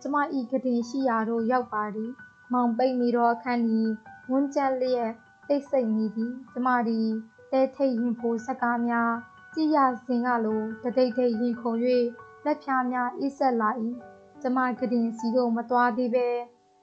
[0.00, 2.10] ကျမဤကတင်ရှိရာသို့ရောက်ပါသည်
[2.52, 3.88] မောင်ပိတ်နေသောအခန်းသည်
[4.30, 5.10] ဝန်းကျက်လျက်
[5.48, 7.08] တိတ်ဆိတ်နေသည်ကျမသည်
[7.52, 9.12] တဲထိတ်ရင်ဖိုးစကားများ
[9.54, 11.78] ကြည်ရစဉ်ကလိုတတိတ်ထိတ်ရင်ခုန်၍
[12.44, 13.70] လက်ဖြားများအိဆက်လာ၏
[14.42, 16.28] ကျမကတင်စီတို့မသွားသေးပဲ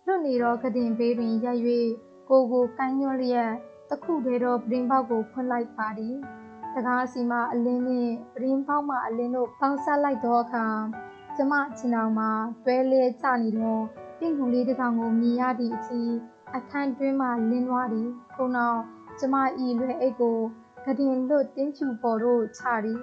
[0.05, 1.59] လွတ်နေသောကတင်ဘေးတွင်ရပ်၍
[2.29, 3.51] ကိုကိုကိုင်းညွှန်းလျက်
[3.89, 6.15] တခုတည်းသောပရင်ပေါက်ကိုဖွင့်လိုက်ပါသည်
[6.73, 10.65] တကားစီမှအလင်းနှင့်ပရင်ပေါက်မှအလင်းတို့ပေါင်းဆက်လိုက်သောအခါ
[11.35, 12.29] ကျမချင်တော်မှာ
[12.65, 13.77] တွဲလဲကျနေသော
[14.19, 16.01] ပင့်ကူလေးတစ်ကောင်ကိုမြင်ရသည့်အထိ
[16.55, 18.81] အခန်းတွင်းမှလင်းသွားသည်ခုနောက်
[19.19, 20.39] ကျမဤလွယ်အိတ်ကို
[20.85, 22.99] ကတင်လွတ်တင်းဖြူပေါ်တို့ချသည်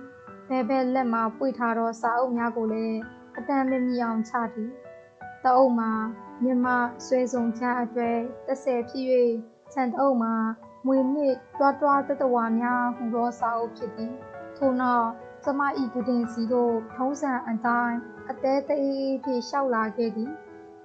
[0.49, 2.99] ဘဲဘဲလက်မှပွေထားသောစာအုပ်များကိုလည်း
[3.37, 4.71] အတန်မမီအောင်ချသည်
[5.45, 5.93] တအုပ်မှာ
[6.43, 6.67] မြမ
[7.07, 9.07] ဆွဲစုံချအတွက်30ဖြစ်၍
[9.73, 10.35] ခြံတအုပ်မှာ
[10.87, 14.15] မွေနှစ်တွားတွားတတဝါများဟူသောစာအုပ်ဖြစ်သည်
[14.57, 15.09] ထို့နောက်
[15.45, 17.97] ကျမဤကတင်စီတို့ထုံးစံအတိုင်း
[18.31, 20.33] အသေးသေးဖြင့်လျှောက်လာခဲ့သည်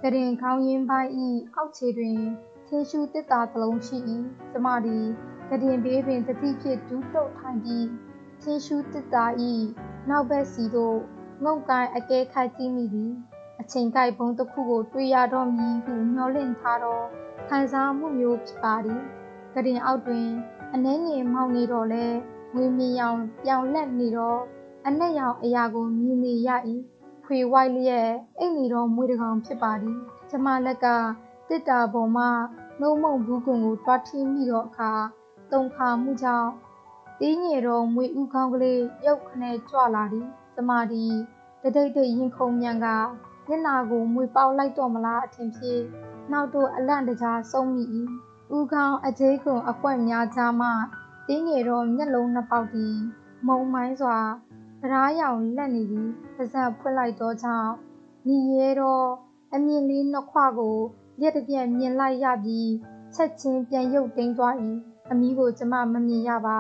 [0.02, 2.20] ကရင်ခေါင်းရင်းပိုင်းဤအောက်ခြေတွင်
[2.68, 3.98] ထင်းရှူတစ်တာတစ်လုံးရှိ၏
[4.52, 5.06] ကျမသည်
[5.50, 7.88] ကရင်ဘေးတွင်တတိဖြစ်ဒူးတုတ်ထိုင်ပြီး
[8.42, 9.52] ထင်းရှူတစ်တာဤ
[10.10, 10.98] နောက်ဘက်စီသို့
[11.44, 13.14] ငုံကိုင်းအကဲခတ်ကြည့်မိသည်
[13.62, 17.00] အချိန်ကိုက်ဘုံတစ်ခုကိုတွေ့ရတော့မည်ဟုမျှော်လင့်ထားသော
[17.50, 19.02] ခံစားမှုမျိုးဖြစ်ပါသည်
[19.58, 20.28] ကရင်အောက်တွင်
[20.74, 22.06] အနှဲငယ်မောင်းနေတော့လဲ
[22.56, 24.40] ဝင်းမြရောင်ပြောင်လက်နေတော့
[24.88, 26.50] အနက်ရောင်အရာကိုမြင်နေရ၏
[27.26, 28.10] ခွေဝိုက်လျက်
[28.40, 29.98] အိတ်နေတော့မွေးတကောင်ဖြစ်ပါသည်
[30.30, 30.88] ကျမလက်က
[31.50, 32.26] တစ်တာပေါ်မှ
[32.80, 34.92] နှုံးမုံဘူးကွန်ကိုတွားထင်းမိတော့အခါ
[35.52, 36.50] တုံခါမှုကြောင့်
[37.20, 41.14] တင်းငယ်တော့မွေဥကောင်းကလေးရုပ်ခနဲ့ကြွလာသည်ကျမသည်
[41.62, 42.88] တတိတ်တိတ်ရင်ခုန်မြန်က
[43.48, 45.82] မျက်နာကိုမွေပေါက်လိုက်တော့မလားအထင်ဖြင့်
[46.32, 47.84] နောက်တော့အလန့်တကြားဆုံးမိ၏
[48.56, 50.70] ဥကောင်းအကျေးကွန်အကွက်များကြားမှ
[51.28, 52.96] တင်းငယ်တော့မျက်လုံးနှစ်ပေါက်သည်
[53.48, 54.18] မုံမိုင်းစွာ
[54.82, 57.72] တရားရောင်လက်နေသည်ပါးစပ်ဖွင့်လိုက်သောကြောင့်
[58.28, 59.08] ညီရဲတော့
[59.54, 60.78] အမြင်လေးနှစ်ခွကို
[61.22, 62.72] ရက်တပြက်မြင်လိုက်ရပြီး
[63.16, 64.56] ချက်ချင်းပြန်ရုပ်သိမ်းသွား၏
[65.10, 66.58] အမီးကိုကျမမမြင်ရပါ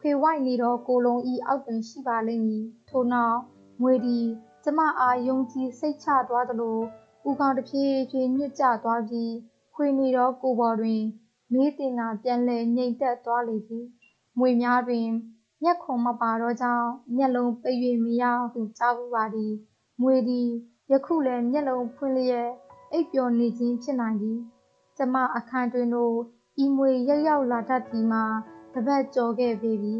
[0.00, 3.38] ခွေဝိုက်နေတော့ကိုလုံးဤအောက်တွင်ရှိပါလိမ့်မည်ထို့နောက်
[3.82, 4.18] ငွေဒီ
[4.64, 6.78] ကျမအားယုံကြည်စိတ်ချသွားသလို
[7.26, 9.32] ဦးခေါင်းတစ်ဖြည်းဖြည်းညွတ်ကျသွားပြီး
[9.74, 11.02] ခွေနေတော့ကိုပေါ်တွင်
[11.52, 13.86] မေးတင်ကပြန်လဲငြိမ်သက်သွားလေသည်
[14.38, 15.08] မွေများတွင်
[15.62, 19.52] မျက်ခုံမပါတော့ကြောင်းမျက်လုံးပိတ်၍မရဟုကြားဘူးပါသည်
[20.00, 20.48] မွေသည်
[20.90, 22.50] ယခုလည်းမျက်လုံးဖွင့်လျက်
[22.92, 24.38] အိပ်ပျော်နေခြင်းဖြစ်နိုင်သည်
[24.96, 26.14] ကျမအခန်းတွင်တို့
[26.62, 28.24] ဤမွေရောက်ရောက်လာတတ်သည်မှာ
[28.74, 29.94] တပတ်ကြော်ခဲ့ပေပြီ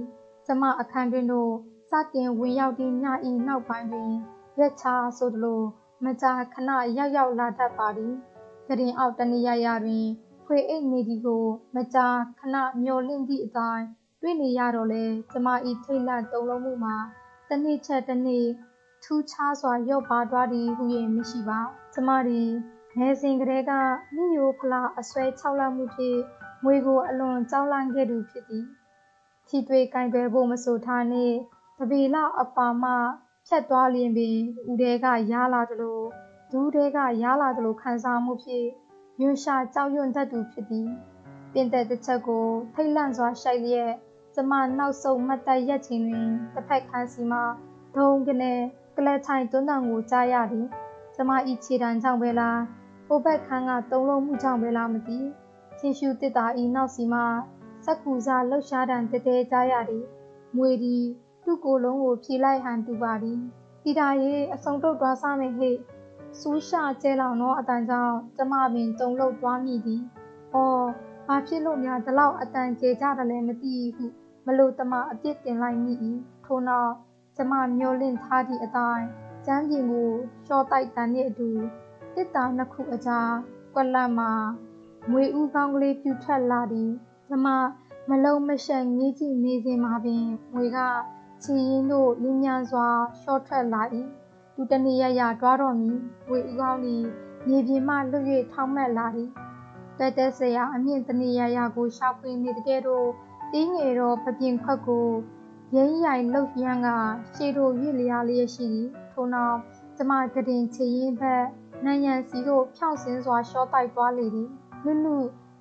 [0.46, 1.50] ကျမအခန်းတွင်တို့
[1.88, 4.10] စတင်ဝင်ရောက်သည့်ညဤနောက်ပိုင်းတွင်
[4.58, 4.84] ရက်ချ
[5.18, 5.60] ဆိုသလို
[6.04, 8.14] မကြာခဏရောက်ရောက်လာတတ်ပါသည်
[8.66, 10.06] ကရင်အောက်တနေရရတွင်
[10.52, 11.44] ဖွေအိတ်နေသည်ကို
[11.76, 12.06] မကြာ
[12.38, 13.86] ခဏမျောလင့်သည့်အတိုင်း
[14.20, 16.96] တွေ့နေရတော့လဲကျမဤထိတ်လန့်တုန်လုံးမှုမှာ
[17.48, 18.46] တစ်နေ့ချက်တစ်နေ့
[19.04, 20.84] ထူးခြားစွာရော့ပါသွားသည်ဟု၍
[21.16, 21.60] မရှိပါ
[21.94, 22.48] ကျမသည်
[22.98, 23.72] ငယ်စဉ်ကတည်းက
[24.14, 26.18] မိယိုဖလားအစွဲ၆လမှုဖြင့်
[26.64, 28.66] မွေကိုအလွန်ကြောက်လန့်ခဲ့သူဖြစ်သည်
[29.48, 31.36] ထိတွေ့ကင်တွယ်ဖို့မဆိုထားနှင့်
[31.78, 32.92] တပေလအပါမှ
[33.46, 34.36] ဖြတ်သွားလျင်ပင်
[34.70, 36.00] ဦးတဲကရားလာသလို
[36.50, 38.68] ဒူးတဲကရားလာသလိုခံစားမှုဖြင့်
[39.20, 40.88] ယွန်းရှာကြောက်ရွံ့တတ်သူဖြစ်သည်
[41.52, 43.92] ပင်သက်တစ်ချက်ကိုထိတ်လန့်စွာရှိုက်လျက်
[44.34, 47.40] ကျမနောက်ဆုံးမှတ်သက်ရက်ချင်းတွင်တစ်ဖက်ခန်းစီမှ
[47.96, 48.52] ဒုံကနေ
[48.96, 50.66] ကလထိုင်တွန်းတံကိုကြားရသည်
[51.14, 52.60] ကျမဤခြေတံကြောင့်ပဲလား
[53.06, 55.18] ဟိုဘက်ခန်းကတုံးလုံးမှုကြောင့်ပဲလားမသိ
[55.78, 57.20] ချင်းရှူတစ်တာဤနောက်စီမှ
[57.84, 60.04] စက်ကူစားလှုပ်ရှားတံတဲတဲကြားရသည်
[60.56, 61.04] မွေသည်
[61.44, 63.40] သူ့ကိုယ်လုံးကိုဖြေလိုက်ဟန်တူပါသည်
[63.82, 65.76] တီတာရေးအစုံတုတ်သွားစားမယ်ဟဲ့
[66.38, 70.02] စူးရှာကျဲလောင်သောအတန်ကြောင့်ကျမပင်တုံလို့သွားမိသည်။
[70.54, 70.86] အော်
[71.26, 74.06] ဘာဖြစ်လို့များဒီလောက်အတန်ကျေကြတယ်လဲမသိဟု
[74.46, 75.92] မလို့တမအပြစ်တင်လိုက်မိ၏
[76.44, 76.92] ထို့နောက်
[77.36, 79.06] ကျမမျောလင့်ထားသည့်အတိုင်း
[79.46, 80.10] ကျမ်းပြင်ကို
[80.46, 81.50] ရှော့တိုက်တန်နှင့်အတူ
[82.14, 83.32] တစ်တာနှစ်ခုအကြား
[83.74, 84.32] ကွက်လက်မှာ
[85.10, 86.90] ငွေဥကောင်းကလေးပြူထွက်လာသည်
[87.28, 87.48] ကျမ
[88.08, 90.78] မလုံးမရှက်ငေးကြည့်နေစဉ်မှာပင်ငွေက
[91.42, 92.88] ချီရင်တို့လင်းမြန်စွာ
[93.20, 93.82] ရှော့ထွက်လာ၏
[94.62, 95.90] သူတနေရရတွားတော်မူ
[96.28, 97.02] ငွေဥကောင်းသည်
[97.48, 99.30] မြေပြင်မှလွတ်၍ထောက်မှတ်လာသည်
[99.98, 103.08] တက်တက်စရာအမြင့်တနေရရကိုရှာဖွေနေတကယ်တော့
[103.52, 105.08] တင်းငယ်တော့ပပြင်ခွက်ကို
[105.74, 106.88] ရင်းရိုင်လှုပ်ရမ်းက
[107.34, 109.58] ရှေ့တို့ရွေ့လျားလျက်ရှိသည်ထို့နောက်
[109.96, 111.44] ကျမကတင်ချရင်ဘက်
[111.84, 114.48] နန်ရန်စီတို့ဖြောင့်စင်းစွာရှော့တိုက်သွားလေသည်
[114.84, 115.16] လူလူ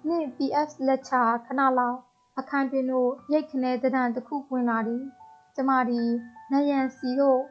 [0.08, 1.98] နှင့် PF လက်ချာခဏလောက်
[2.40, 5.04] အခန်းတွင်တို့ရိတ်ခနဲတံတစ်ခုဝင်လာသည်
[5.56, 6.10] ကျမသည်
[6.52, 7.42] နန်ရန်စီတို့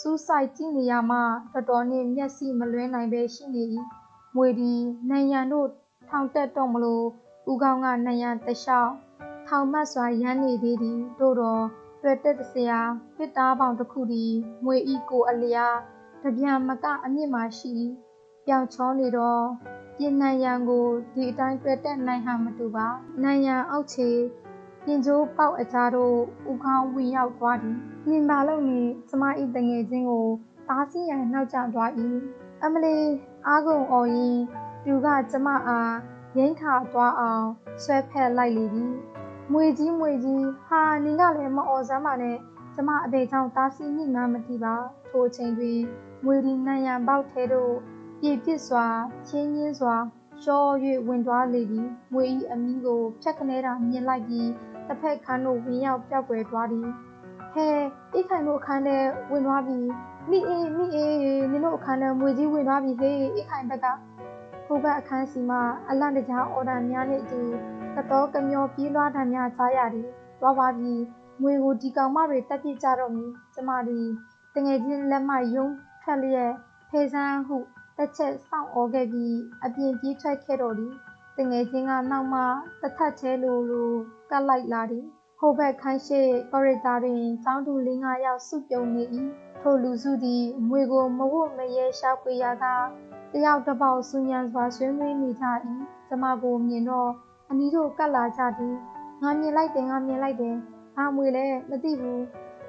[0.00, 1.18] စူးဆိုင်ကြည့်နေရမှ
[1.52, 3.64] တော်တော်နှင့်မျက်စိမလွဲနိုင်ပဲရှိနေ၏
[4.36, 4.72] မွေဒီ
[5.08, 5.68] နန်ရန်တို့
[6.08, 7.04] ထောင်တက်တော့မလို့
[7.50, 8.92] ဦးကောင်းကနန်ရန်တလျှောက်
[9.48, 11.64] ထောင်မတ်စွာရမ်းနေသေးသည်တို့တော့
[12.02, 12.80] တွေ့တက်စရာ
[13.16, 14.32] ပစ်သားပေါင်တစ်ခုသည်
[14.64, 15.76] ငွေဤကိုအလျား
[16.22, 17.74] တပြန်မကအမြင့်မှရှိ
[18.46, 19.44] ပြောင်ချောနေတော့
[19.96, 22.86] ပြင်နံရံကိုဒီအတိုင်းတွေ့တဲ့နိုင်ဟန်မတူပါ
[23.22, 24.10] နံရံအောက်ခြေ
[24.88, 26.16] ပြင်ကျိုးပေါက်အကြားတို့
[26.50, 27.76] ဥကောင်းဝင်ရောက်သွားသည်
[28.08, 30.26] မြင်ပါလို့နေကျမဤတငယ်ချင်းကို
[30.68, 31.90] တားဆီးရန်နှောက်ကျသွား၏
[32.62, 32.96] အမလီ
[33.46, 34.36] အားကုန်အော်ရင်
[34.84, 35.94] သူကကျမအား
[36.36, 37.46] ရင်းခါသွားအောင်
[37.82, 38.92] ဆွဲဖက်လိုက်လေသည်
[39.52, 42.36] မွေကြီးမွေကြီးဟာနင်ကလည်းမအော်စမ်းပါနဲ့
[42.74, 44.74] ကျမအဘေကြောင့်တားဆီးမိမှမသိပါ
[45.08, 45.80] ထိုအချိန်တွင်
[46.24, 47.72] မွေဒီနံရံပေါက်ထဲသို့
[48.20, 48.86] ပြည့်ပြစ်စွာ
[49.28, 49.96] ချင်းချင်းစွာ
[50.42, 50.64] ရှော၍
[51.06, 54.48] ဝင်သွားလေသည်မွေဤအမီးကိုဖြတ်ကနေတာမြင်လိုက်ပြီး
[54.88, 56.88] တစ်ဖက်ခန်းတို့ဝင်ရောက်ပြောက်ွယ်သွားသည်
[57.52, 57.68] ဟဲ
[58.14, 58.98] အိခိုင်တို့အခန်းထဲ
[59.30, 59.78] ဝင်သွားပြီ
[60.30, 61.16] မိအေးမိအေး
[61.52, 63.86] နင်တို့အခန်းထဲမွေကြီးဝင်သွားပြီဟေးအိခိုင်ဘက်က
[64.66, 67.40] ဟိုဘက်အခန်းစီမှာအလန့်တကြားအော်ဒါများနဲ့အတူ
[67.94, 70.08] သတော်ကမျောပြေးလွှားတာများကြားရသည်
[70.40, 70.92] သွားပါပြီ
[71.42, 74.00] ငွေကိုဒီကောင်မတွေတက်ပြစ်ကြတော့မည်ကျမဒီ
[74.54, 75.66] တငယ်ချင်းလက်မယုံ
[76.02, 76.52] ထက်လျက်
[76.90, 77.56] ဖေးစမ်းဟု
[77.96, 80.94] တစ်ချက်စောင့်ဩခဲ့ပြီးအပြင်ပြေးထွက်ခဲ့တော်သည်
[81.38, 82.40] တငယ်ချင်းကနောက်မှ
[82.80, 83.90] တစ်ထက်ချဲလိုလို
[84.30, 85.04] ကပ်လိုက်လာသည်
[85.38, 86.20] ဟိုဘက်ခန်းရှိ
[86.50, 89.04] ကော်ရီတာတွင်ចောင်းသူလေးငါးယောက်စုပြုံနေ၏
[89.60, 92.64] ထိုလူစုသည်မွေကိုမဝတ်မရဲရှာဖွေရာက
[93.32, 95.46] တယောက်တစ်ပေါက်ဆူညံစွာဆွေးနွေးနေကြ၏
[96.08, 97.10] ကျမကိုမြင်တော့
[97.50, 98.74] အနီးတို့ကပ်လာကြသည်
[99.22, 100.54] ငါမြင်လိုက်တယ်ငါမြင်လိုက်တယ်
[100.96, 102.24] ဟာမွေလည်းမသိဘူး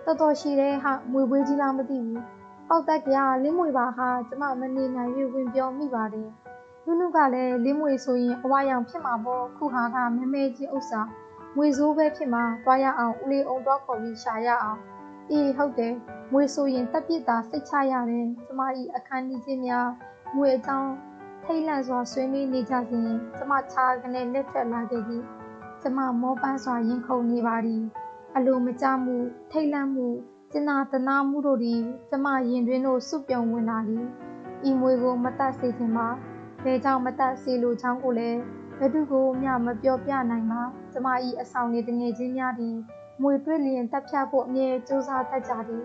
[0.06, 2.24] တော်တော်ရှိတယ်ဟာမွေပွေးကြီးလားမသိဘူး
[2.68, 6.30] ပေါက်တက်ကရလင်းမွေပါဟာကျမမနေနိုင်၍ဝင်ပြောမိပါတယ်
[6.90, 11.02] နုနုကလည်းလင်းမွေဆိုရင်အဝါရောင်ဖြစ်မှာပေါ့ခုဟာကမမဲကြီးဥစ္စာ
[11.56, 14.80] မွေစိုးပဲဖြစ်မှာတွားရအောင်ဦးလေးအောင်တွားခေါ်ပြီးရှာရအောင်
[15.32, 15.94] အေးဟုတ်တယ်
[16.32, 19.88] မွေဆိုရင်တက်ပြစ်တာစိတ်ချရတယ်ကျမဤအခန်းကြီးချင်းများ
[20.36, 20.92] မွေအကြောင်း
[21.44, 25.24] ထိတ်လန့်စွာဆွေးနွေးနေကြစဉ်ကျမချာကနေလက်ထက်လာခဲ့သည်
[25.82, 27.84] ကျမမောပန်းစွာရင်ခုန်နေပါသည်
[28.36, 29.16] အလိုမကျမှု
[29.52, 30.08] ထိတ်လန့်မှု
[30.52, 34.06] ကျနာတနာမှုတို့သည်ကျမရင်တွင်တို့စုပြုံဝင်လာသည်
[34.70, 36.10] ဤမွေကိုမတတ်စေခြင်းမှာ
[36.68, 38.40] ဘယ်ကြောင့်မတတ်စေလိုချောင်းကိုလည်း
[38.80, 41.08] ဘယ်သူကိုမျှမပြောပြနိုင်ပါကျမ၏
[41.42, 42.76] အဆောင်နေတငယ်ချင်းများသည်
[43.22, 45.84] မွေတွေ့လျင်တက်ဖြတ်ဖို့အမြဲစူးစမ်းတတ်ကြသည်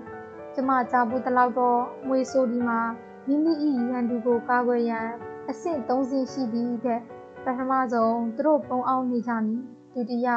[0.54, 2.80] ကျမကြားဘူးတလောက်တော့မွေဆိုဒီမှာ
[3.26, 3.52] မိမိ၏
[3.90, 5.08] ရန်သူကိုကာကွယ်ရန်
[5.50, 7.00] အဆင့်၃ဆင့်ရှိသည်တဲ့
[7.44, 9.60] ပထမဆုံးသူတို့ပုံအောင်နေကြမည်
[9.94, 10.28] ဒုတိယ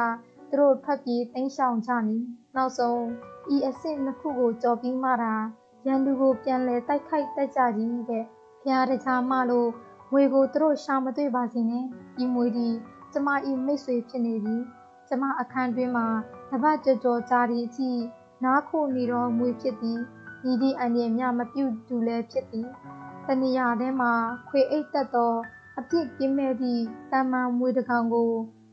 [0.50, 2.22] သူတို့ထွက်ပြေးတိမ်းရှောင်ကြမည်
[2.56, 3.00] နောက်ဆုံး
[3.54, 5.34] ဤအဆင့်နှစ်ခုကိုကြော်ပြီးမှတာ
[5.86, 8.24] ရန်သူကိုပြန်လဲတိုက်ခိုက်တတ်ကြသည်တဲ့
[8.62, 9.70] ဖျားတခြားမှလို့
[10.12, 11.84] ငွေကိုသူတို့ရှာမတွေ့ပါစေနဲ့
[12.22, 12.68] ဤမွေဒီ
[13.12, 14.62] ကျမဤမိတ်ဆွေဖြစ်နေသည်
[15.08, 16.06] ကျမအခန်းတွင်းမှာ
[16.50, 17.90] တပတ်ကြော်ကြော်ကြားသည့်အထိ
[18.44, 19.98] နားခိုနေတော့မွေဖြစ်သည်
[20.50, 22.68] ဤသည့်အန္တရာယ်များမပြုတ်တူလည်းဖြစ်သည်
[23.26, 24.12] တဏှာထဲမှာ
[24.48, 25.34] ခွေအိတ်သက်သော
[25.78, 28.30] အပြစ်ကင်းမဲ့သည့်တာမန်မွေတကောင်ကို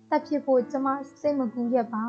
[0.10, 0.88] တက်ဖြစ်ဖို့ကျမ
[1.22, 2.04] စိတ်မကူးရက်ပါ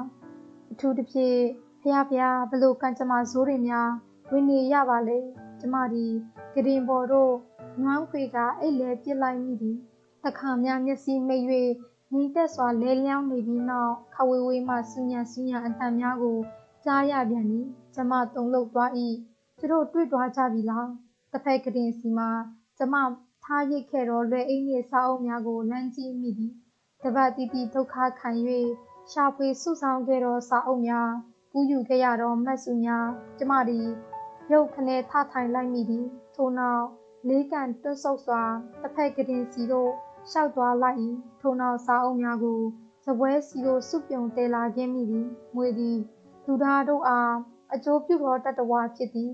[0.73, 1.39] အထူးသဖြင့်
[1.83, 3.91] ဖះဖះဘလို့ကံကျမဇိုးတွေများ
[4.31, 5.19] ဝင်နေရပါလေ
[5.61, 6.05] ကျမဒီ
[6.53, 7.33] ဂရင်ပေါ်တို့
[7.83, 9.79] နွမ်းခွေကအိတ်လဲပြစ်လိုက်မိသည်
[10.25, 11.45] တခါများမျက်စိမိတ်၍
[12.13, 16.39] ငိမ့်သက်စွာလဲလျောင်းနေပြီးနောက်ခဝေဝေးမှစူညံစူညံအတန်များကို
[16.85, 18.91] ကြားရပြန်သည်ကျမတုံလို့သွား၏
[19.59, 20.89] သူတို့တွေ့သွားကြပြီလား
[21.33, 22.31] တစ်ဖက်ကရင်စီမှာ
[22.79, 22.95] ကျမ
[23.45, 26.53] ထားရိတ်ခဲ့တော့လွယ်အိမ်ရဲ့စာအုပ်များကိုလမ်းကြည့်မိသည်
[27.03, 28.31] တပတ်တီတီဒုက္ခခံ၍
[29.13, 31.11] ရှာဖွေစုဆောင်ခဲ့သောစာအုပ်များ
[31.53, 33.07] ကူးယူခဲ့ရသောမတ်စုများ
[33.39, 33.87] ကျမသည်
[34.53, 36.87] ရုပ်ခနဲထထိုင်လိုက်မိသည်ထို့နောက်
[37.29, 38.43] လေးကန်တွတ်ဆုပ်စွာ
[38.83, 39.91] တစ်ဖက်ကရင်စီတို့
[40.31, 40.99] ရှောက်သွားလိုက်၏
[41.41, 42.61] ထို့နောက်စာအုပ်များကို
[43.05, 45.99] စပွဲစီတို့စုပြုံတဲလာခဲ့မိသည်မွေသည်
[46.47, 47.35] လူသားတို့အား
[47.75, 49.31] အကျိုးပြုသောတတဝါဖြစ်သည်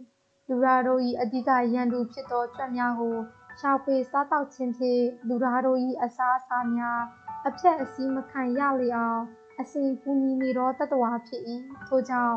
[0.49, 3.17] လူသားတို့၏အဓိကရန်သူဖြစ်သောကြွက်များကို
[3.61, 7.01] ရှာဖွေစားတောက်ခြင်းဖြင့်လူသားတို့၏အစားအစာများ
[7.47, 9.23] အဖြတ်အစည်းမခံရလေအောင်
[9.61, 11.43] အစဉ်ပူညီနေသောတတဝါဖြစ်၏
[11.87, 12.37] ထို့ကြောင့်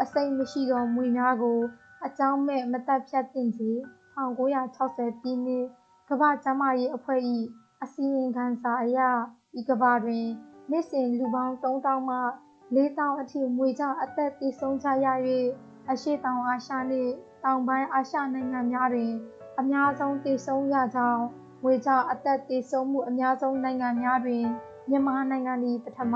[0.00, 1.60] အစိမ့်မရှိသောမွေများကို
[2.06, 3.72] အကြောင်းမဲ့မတက်ဖြတ်သင့်စေ
[4.16, 5.66] 1960 ပြည်နှစ်
[6.08, 7.20] ကမ္ဘာ့ကျန်းမာရေးအဖွဲ့၏
[7.82, 8.98] အစီရင်ခံစာအရ
[9.58, 10.26] ဤကမ္ဘာတွင်
[10.70, 12.18] နေ့စဉ် လူပေါင်း 3000 မှ
[12.74, 15.06] 4000 အထိမွေကြောင့် အသက်သေဆုံးကြရ၍
[15.90, 17.12] အရှေ့တောင်အာရှနှင့်
[17.44, 19.12] တောင်ပိုင်းအာရှနိုင်ငံများတွင်
[19.60, 21.24] အများဆုံးသေဆုံးရကြောင်း
[21.62, 24.44] ငွေကြောင့် အသက်သေဆုံးမှု အများဆုံးနိုင်ငံများတွင်
[24.88, 26.14] မြန်မာနိုင်ငံသည် ပထမ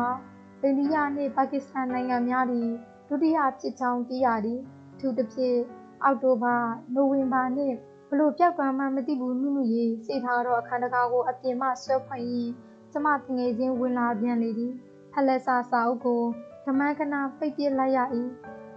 [0.62, 2.68] အိန္ဒိယနှင့် ပါကစ္စတန်နိုင်ငံများသည်
[3.08, 4.60] ဒုတိယဖြစ်ကြောင်း သိရသည်
[4.92, 5.58] အထူးသဖြင့်
[6.06, 6.56] အောက်တိုဘာ
[6.94, 7.76] နိုဝင်ဘာနှင့်
[8.08, 12.52] ဘလို့ပြောက်ကွမ်းမှမသိဘူးနုနုရေစိတ်ထားတော့အခန်းတကားကိုအပြင်မှဆွဲဖွင့်ရင်း
[12.92, 14.72] ကျမတငယ်ချင်းဝင်လာပြန်လေသည်
[15.12, 16.22] ဖလက်စာစာအုပ်ကို
[16.64, 17.98] ဓမန်းကနာပိတ်ပစ်လိုက်ရ၏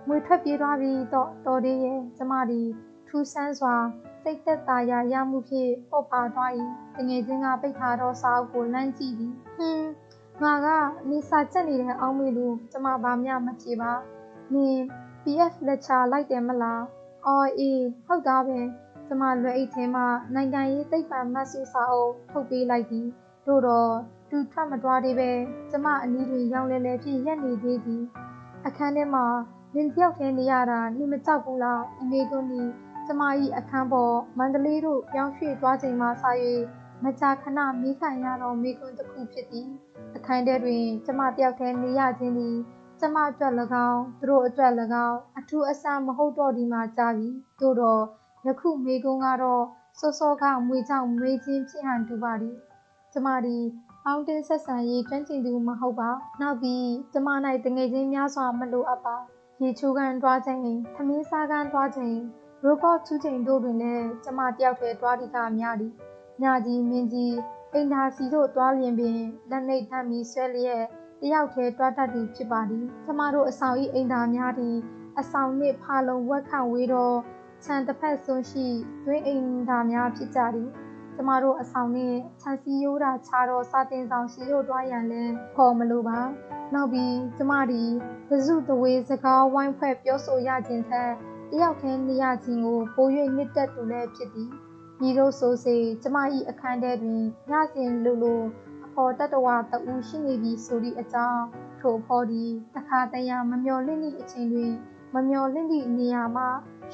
[0.07, 2.67] ငွေထွက်ပြေးသွားပြီးတော့တော်သေးရဲ့ကျမသည်
[3.07, 3.75] ထူးဆန်းစွာ
[4.23, 6.51] စိတ်သက်သာရာရမှုဖြင့်ပေါ့ပါသွား၏
[6.97, 9.87] တငယ်ချင်းကပိတ်ထားသောစာအုပ်ကိုလမ်းကြည့်သည်ဟင်း
[10.43, 10.67] ငါက
[11.09, 13.91] နေစာချက်နေတဲ့အောင်းမေလူကျမဘာမှမဖြေပါ
[14.53, 14.77] နင်
[15.23, 16.81] PF lecture လိုက်တယ်မလား
[17.25, 18.59] အော်အေးဟုတ်သားပဲ
[19.07, 20.03] ကျမလွယ်အိတ်ထဲမှ
[20.35, 23.07] နိုင်ငံရေးသိပ္ပံမတ်စုစာအုပ်ထုတ်ပေးလိုက်သည်
[23.47, 23.91] တို့တော့
[24.29, 25.31] သူထွက်မသွားသေးပဲ
[25.71, 28.03] ကျမအနီးတွင်ရောင်လဲလဲဖြင့်ရက်နေသေးသည်
[28.65, 29.25] အခန်းထဲမှာ
[29.75, 32.61] လင်းပြောက်ထဲနေရတာနှိမကြောက်ဘူးလားအမေကွန်းဒီ
[33.05, 33.21] ကျမ၏
[33.57, 36.09] အခန်းပေါ်မန္တလေးတို့ပြောင်းရွှေ့သွားချိန်မှစ၍
[37.03, 39.67] မကြာခဏမိခံရသောမိကွန်းတစ်ခုဖြစ်သည်
[40.15, 42.57] အခန်းထဲတွင်ကျမတယောက်တည်းနေရခြင်းသည်
[43.01, 43.53] ကျမအတွက်၎
[43.89, 44.71] င်းသူတို့အတွက်၎
[45.07, 48.03] င်းအထူးအဆမဟုတ်တော့ဒီမှာကြာပြီသို့တော့
[48.47, 49.63] ယခုမိကွန်းကတော့
[49.99, 52.55] စောစောကမွေကြောင့်မွေခြင်းဖြစ်ဟန်တူပါသည်
[53.13, 53.63] ကျမသည်
[54.03, 56.09] ပေါင်းတင်ဆက်ဆံရေးကျွမ်းကျင်သူမဟုတ်ပါ
[56.41, 57.27] နောက်ပြီးကျမ၌
[57.65, 59.15] တငယ်ချင်းများစွာမလိုအပ်ပါ
[59.61, 60.61] ရေချိုးကန်တွားချိန်
[60.95, 62.15] ထမင်းစားကန်တွားချိန်
[62.63, 65.93] ရိုကော့ချူးချိန်တို့တွင်လည်းကျမတယောက်တည်းတွားသည့်ကများသည်
[66.41, 67.35] ညကြီးမင်းကြီး
[67.73, 69.17] အိမ်သာစီတို့တွားလျင်ပင်
[69.49, 70.83] လက်နှိပ်ထမ်းပြီးဆွဲလျက်
[71.21, 74.75] တယောက်တည်းတွားတတ်သူဖြစ်ပါသည်ကျမတို့အဆောင်၏အိမ်သာများသည်
[75.19, 77.11] အဆောင်နှင့်ဖာလုံဝက်ခန့်ဝေးသော
[77.63, 78.67] ခြံတစ်ဖက်စွန်းရှိ
[79.05, 80.69] တွင်းအိမ်သာများဖြစ်ကြသည်
[81.15, 86.19] ကျမတို့အဆောင်နှင့်ခြံစည်းရိုးတာခြားသောစာတင်ဆောင်ရှိတို့တွားရန်လည်းခေါ်မလိုပါ
[86.73, 87.89] နောက်ပြီးကျမသည်
[88.27, 91.11] ပစုတဝေစကားဝိုင်းဖွဲ့ပြောဆိုရခြင်းထက်
[91.51, 94.51] တယောက်တည်းနေရခြင်းကိုပို၍နှစ်သက်သူလည်းဖြစ်သည်
[95.07, 96.17] ဤသို့ဆိုစေကျမ၏
[96.49, 98.68] အခန်းထဲတွင်ညစဉ်လိုလိုအ
[99.01, 101.43] ဖော်တတဝတဦးရှိနေပြီဆိုသည့်အကြောင်း
[101.79, 104.73] ထိုဖော်သည်တခါတရံမမျော်လင့်သည့်အချိန်တွင်
[105.15, 106.45] မမျော်လင့်သည့်နေရာမှ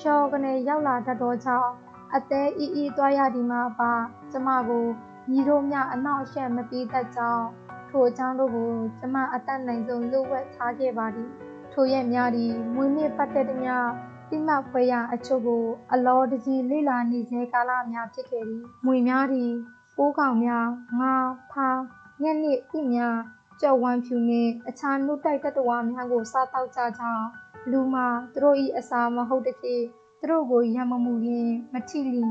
[0.01, 1.71] ရှော့ကနေရောက်လာတတ်သောကြောင့်
[2.15, 3.93] အသေးအီအီသွားရသည်မှာပါ
[4.31, 4.85] ကျမကို
[5.29, 7.45] ညီတို့မြအနောက်အရှက်မပေးတတ်ကြောင်း
[7.89, 11.29] ထိုအကြောင်းတို့ကိုကျမအသက်နိုင်ဆုံးလိုဝက်ထားခဲ့ပါသည်
[11.73, 13.87] ထိုရက်များသည်မွေးနေ့ပတ်သက်သည်များ
[14.29, 15.63] တိမဖွဲရအချို့ကို
[15.93, 19.51] အလောတကြီးလေလာနေစေကာလများဖြစ်ခဲ့သည်မွေများသည်
[19.97, 20.67] ပိုးကောင်များ
[21.01, 21.15] ငါ
[21.51, 21.79] ဖား
[22.21, 23.17] ညနေဥများ
[23.61, 27.25] ကြော်ဝမ်းဖြူနှင့်အခြားနှုတ်တိုက်တတဝါများကိုစားတောက်ကြကြောင်း
[27.71, 29.81] လူမှာသူတို့၏အစာမဟုတ်တဖြစ်
[30.19, 32.23] သူတို့ကိုရံမမှုရင်းမထီလီ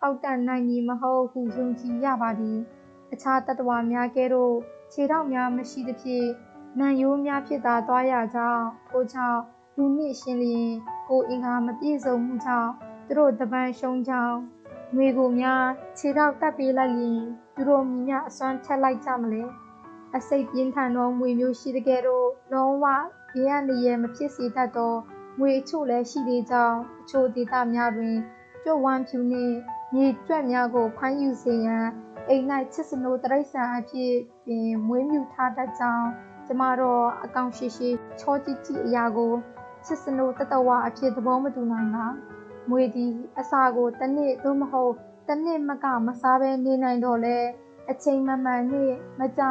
[0.00, 2.58] ပေါက်တန်နိုင်မည်မဟုတ်ဟုယုံကြည်ရပါသည်
[3.12, 4.54] အခြားတတဝါများကဲ့သို့
[4.92, 6.28] ခြေထောက်များမရှိသဖြင့်
[6.78, 9.40] နံရိုးများဖြစ်သာသွားရကြောင်းကိုကြောင့်
[9.76, 10.70] လူနှင့်ရှင်လျင်
[11.08, 12.70] ကိုအင်္ဂါမပြည့်စုံမှုကြောင့်
[13.06, 14.36] သူတို့တပန်းရှုံးကြောင်း
[14.96, 15.62] ငွေကိုများ
[15.98, 17.18] ခြေထောက်တက်ပေးလိုက်ရင်
[17.54, 19.42] သူတို့မြများအစွမ်းထက်လိုက်ကြမလဲ
[20.16, 22.84] အစိတ်ပြင်းထန်သောငွေမျိုးရှိတဲ့ကဲ့သို့လုံးဝ
[23.32, 24.94] ဘေးရန်ရည်မဖြစ်စေတတ်သော
[25.38, 28.16] ငွေအချို့လည်းရှိသေးကြောင်းအချို့ဒေသများတွင်
[28.64, 29.54] ကြွဝမ်းဖြူနှင့်
[29.94, 31.86] မြေကျွတ်များကိုဖမ်းယူစေရန်
[32.28, 36.06] အိမ်၌ချစ်စနိုးတရိษံအဖြစ်ပင်မွေးမြူထားတတ်ကြောင်း
[36.46, 37.88] ကျမတို့အကောင်ရှိရှိ
[38.20, 39.32] ချောကြည့်ကြည့်အရာကို
[39.86, 42.06] ချစ်စနိုးတတဝအဖြစ်သဘောမတူနိုင်တာ
[42.70, 44.92] မွေသည်အစာကိုတစ်နှစ်သို့မဟုတ်
[45.28, 47.38] တစ်နှစ်မကမစားဘဲနေနိုင်တော့လဲ
[47.90, 49.42] အချိန်မမှန်နှင့်မကြ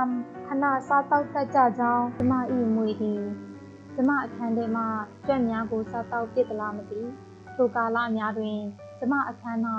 [0.48, 2.34] ခဏစားတောက်တတ်ကြကြောင်းကျမ၏
[2.76, 3.24] မွေသည်
[3.96, 4.84] ကျမအခန်းထဲမှ
[5.26, 7.02] ကြွက်များကိုစားတောက်ပြစ်သလားမသိ
[7.56, 8.60] ထိုကာလများတွင်
[9.00, 9.60] ကျမအခန်း၌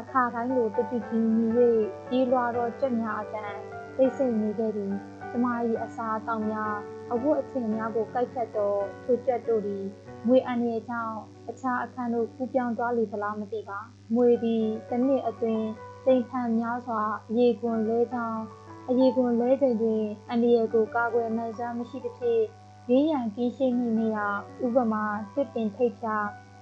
[0.00, 1.50] အခါတိုင်းလိုတတိကြီးမြည်၍
[2.08, 3.54] ပြေးလွှာသောကြွက်များအတန်
[3.96, 4.94] သိစိတ်နေခဲ့သည်
[5.36, 5.50] ကျမ၏
[5.84, 6.74] အစာအသောက်များ
[7.12, 9.84] အဝတ်အထည်များကိုကိုက်ခတ်သောထိုကြွက်တို့သည်
[10.26, 11.16] မွေအန်ရဲ့ကြောင့်
[11.48, 13.78] အခြားအခန်းတို့ကူးပြောင်းသွားလေသလားမသိပါ
[14.14, 15.66] မွေသည်တစ်နှစ်အတွင်း
[16.06, 17.02] တိမ်ထန်များစွာ
[17.36, 18.42] ရေကွန်လဲကြောင်း
[18.88, 22.42] အရေကွန်လဲချိန်တွင်အန္တရာယ်ကိုကာကွယ်နိုင်စွမ်းမရှိသဖြင့်
[22.90, 24.28] ရင်းရန်ကင်းရှင်းမှုနေရာ
[24.64, 26.16] ဥပမာတစ်ပင်ထိပ်ဖြာ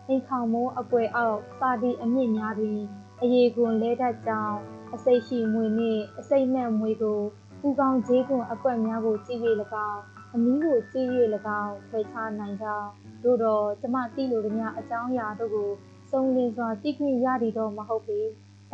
[0.08, 2.80] အိမ်ခေါင်မိုးအကွယ်အောက်စာတီအမြင့်များတွင်
[3.22, 4.58] အရေကွန်လဲတတ်ကြောင်း
[4.94, 7.20] အစိတ်ရှိမွေနှင့်အစိတ်မဲ့မွေကို
[7.66, 9.40] ပူကောင်ဈေးကွန်အကွက်များကိုကြည့်၍၎
[9.88, 10.03] င်း
[10.35, 11.09] အမီးကိုကြည့်၍၎
[11.62, 12.88] င်းထွေချနိုင်ကြောင်း
[13.24, 15.70] တို့တော့ကျမသိလိုသည်များအကြောင်းအရာတို့ကို
[16.11, 18.20] စုံလင်စွာသိခွင့်ရသည်တော့မဟုတ်ပေ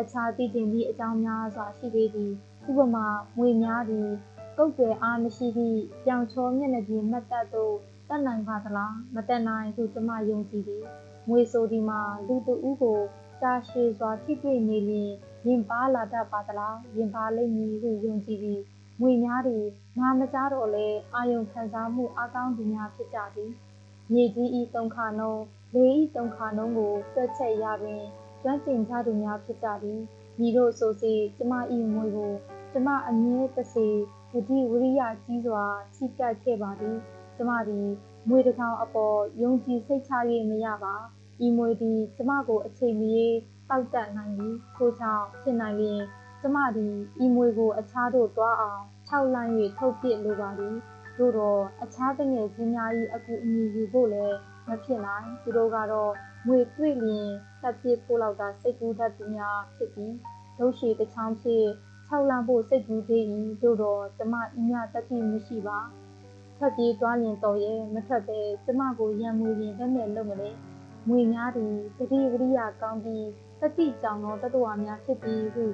[0.01, 2.33] အခြားသိတင်သည့်အကြောင်းများစွာရှိပေသည်
[2.71, 3.07] ဥပမာ
[3.39, 4.09] ငွေများသည်
[4.59, 7.75] ကုတ်ကျဲအားမရှိသည့်ပြောင်ချောမျက်နှာပြင်မတ်တပ်တို့
[8.09, 10.85] တတ်နိုင်ပါသလားမတတ်နိုင်ဟုကျမယုံကြည်သည်
[11.29, 13.01] ငွေဆိုဒီမှာလူတဦးကို
[13.41, 15.11] ကြာရှည်စွာထိတွေ့နေလျင်
[15.47, 18.61] ရင်ပါလာတတ်ပါသလားရင်ပါလိမ့်မည်ဟုယုံကြည်သည်
[19.01, 19.65] ငွေများသည်
[19.99, 23.53] ငါမကြားတော့လဲအာယုံခံစားမှုအကောင်းသူများဖြစ်ကြသည်
[24.13, 25.43] မြေကြီးဤတုံခါနှုံး
[25.75, 28.03] လေဤတုံခါနှုံးကိုတွက်ချက်ရတွင်
[28.43, 30.01] ကျွမ်းကျင်ကြသူများဖြစ်ကြသည်
[30.41, 32.33] ညီတို့ဆိုစီကျမဤမွေကို
[32.73, 33.89] ကျမအမြဲတစေ
[34.33, 36.97] ဝတိဝရိယကြီးစွာချိကပ်ခဲ့ပါသည်
[37.37, 37.89] ကျမသည်
[38.29, 40.13] မွေတကောင်အပေါ်ယုံကြည်စိတ်ချ၍
[40.51, 40.95] မရပါ
[41.45, 43.15] ဤမွေသည်ကျမကိုအချိန်မီ
[43.69, 46.01] တောက်တက်နိုင်သည်ထို့ကြောင့်ဖြစ်နိုင်လျင်
[46.41, 50.77] ကျမသည်ဤမွေကိုအခြားသို့တွားအောင်ခြောက်လန့်၍ထုတ်ပစ်လိုပါသည်
[51.19, 54.37] သို့တော့အခြားတငယ်ချင်းများ၏အကူအညီယူဖို့လည်း
[54.69, 56.13] မဖြစ်နိုင်သူတို့ကတော့
[56.47, 57.29] ငွေတွေ့လျင်
[57.63, 60.15] တပ်ပစ်ဖို့လောက်သာစိတ်ကူးတတ်သူများဖြစ်ပြီး
[60.59, 61.65] ဒုရှိတချောင်းဖြစ်
[62.07, 63.25] ခြောက်လန့်ဖို့စိတ်ကူးသေး၏
[63.63, 65.79] သို့တော့ကျမဤမြတတိမရှိပါ
[66.57, 70.51] ထွက်ပြေးသွားရင်တော်ရဲ့မထွက်ပဲကျမကိုရံမှုရင်တည်းနဲ့လုပ်မလဲ
[71.09, 73.27] ငွေများသည်တတိဝရိယကောင်းပြီး
[73.61, 75.65] တတိကြောင့်သောတတဝါများဖြစ်ပြီးဟု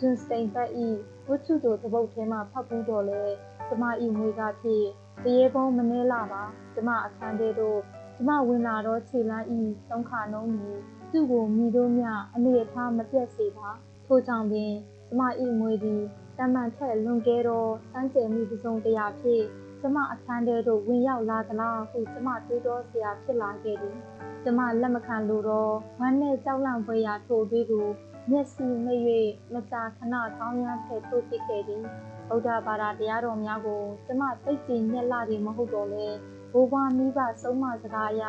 [0.00, 0.70] ဂျွန်စတိန်ဘတ်၏
[1.28, 3.22] ဝတ္ထုတို့သဘုတ်ထဲမှဖတ်ပြီးတော့လဲ
[3.68, 3.84] ကျမ၏
[4.18, 4.84] ငွေကဖြစ်
[5.24, 6.42] တရေပုံးမနှဲလာပါ
[6.74, 7.78] ကျမအခန်းထဲသို့
[8.16, 10.68] ကျမဝင်လာတော့ခြေလမ်းဤသုံးခါနှုံးမူ
[11.12, 13.68] သူ့ကိုမိတို့မြအနေအထားမပြတ်စေပါ
[14.06, 14.72] ထို့ကြောင့်ပင်
[15.08, 15.22] ကျမ၏
[15.60, 16.02] ငွေသည်
[16.38, 19.44] တမန်ထက်လွန်ကဲသောစမ်းကြယ်မှုပစုံတရာဖြင့်
[19.80, 23.96] ကျမအခန်းထဲသို့ဝင်ရောက်လာသလားဟုကျမတွေးတောစရာဖြစ်လာခဲ့သည်
[24.44, 27.86] ကျမလက်မခံလိုတော့ဝမ်းနဲ့ကြောက်လန့်ဖွယ်ရာထိုတွေးကို
[28.30, 29.02] မျက်စိမိတ်၍
[29.54, 31.84] မကြာခဏကောင်းရမ်းဖက်ထိုးပစ်ခဲ့သည်
[32.28, 36.06] ဗုဒ္ဓဘာသာတရားတော်များကိုကျမသိကြည်ညက်လာသည်မဟုတ်တော့လဲ
[36.52, 38.24] ဘိုးဘွားမိဘဆုံးမစကားအရ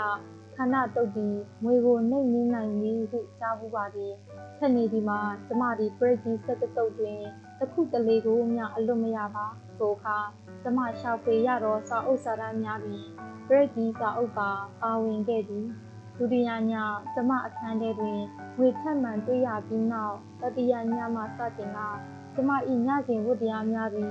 [0.55, 4.13] ခန္ဓာတုတ်ပြီးငွေကိုနှိမ့်နှင်းနိုင်ပြီဟုကြားဘူးပါသည်
[4.57, 7.19] ထက်နေဒီမှာကျမဒီ break ကြီးဆက်တုတ်တွင်
[7.59, 9.45] တခုတလေကိုမျှအလွတ်မရပါ
[9.77, 10.17] ထိုအခါ
[10.63, 13.01] ကျမရှောက်ပေရသောစာအုပ်စာတမ်းများတွင်
[13.47, 14.49] break ကြီးစာအုပ်ပါ
[14.81, 15.67] ပါဝင်ခဲ့သည်
[16.21, 16.73] ဒုတိယည
[17.13, 18.19] ကျမအခန်းထဲတွင်
[18.59, 21.79] ဝေထက်မှန်တွေ့ရပြီးနောက်တတိယညမှစတင်က
[22.33, 22.51] ကျမ၏
[22.87, 24.09] ညစဉ်ဝတ်တရားများတွင်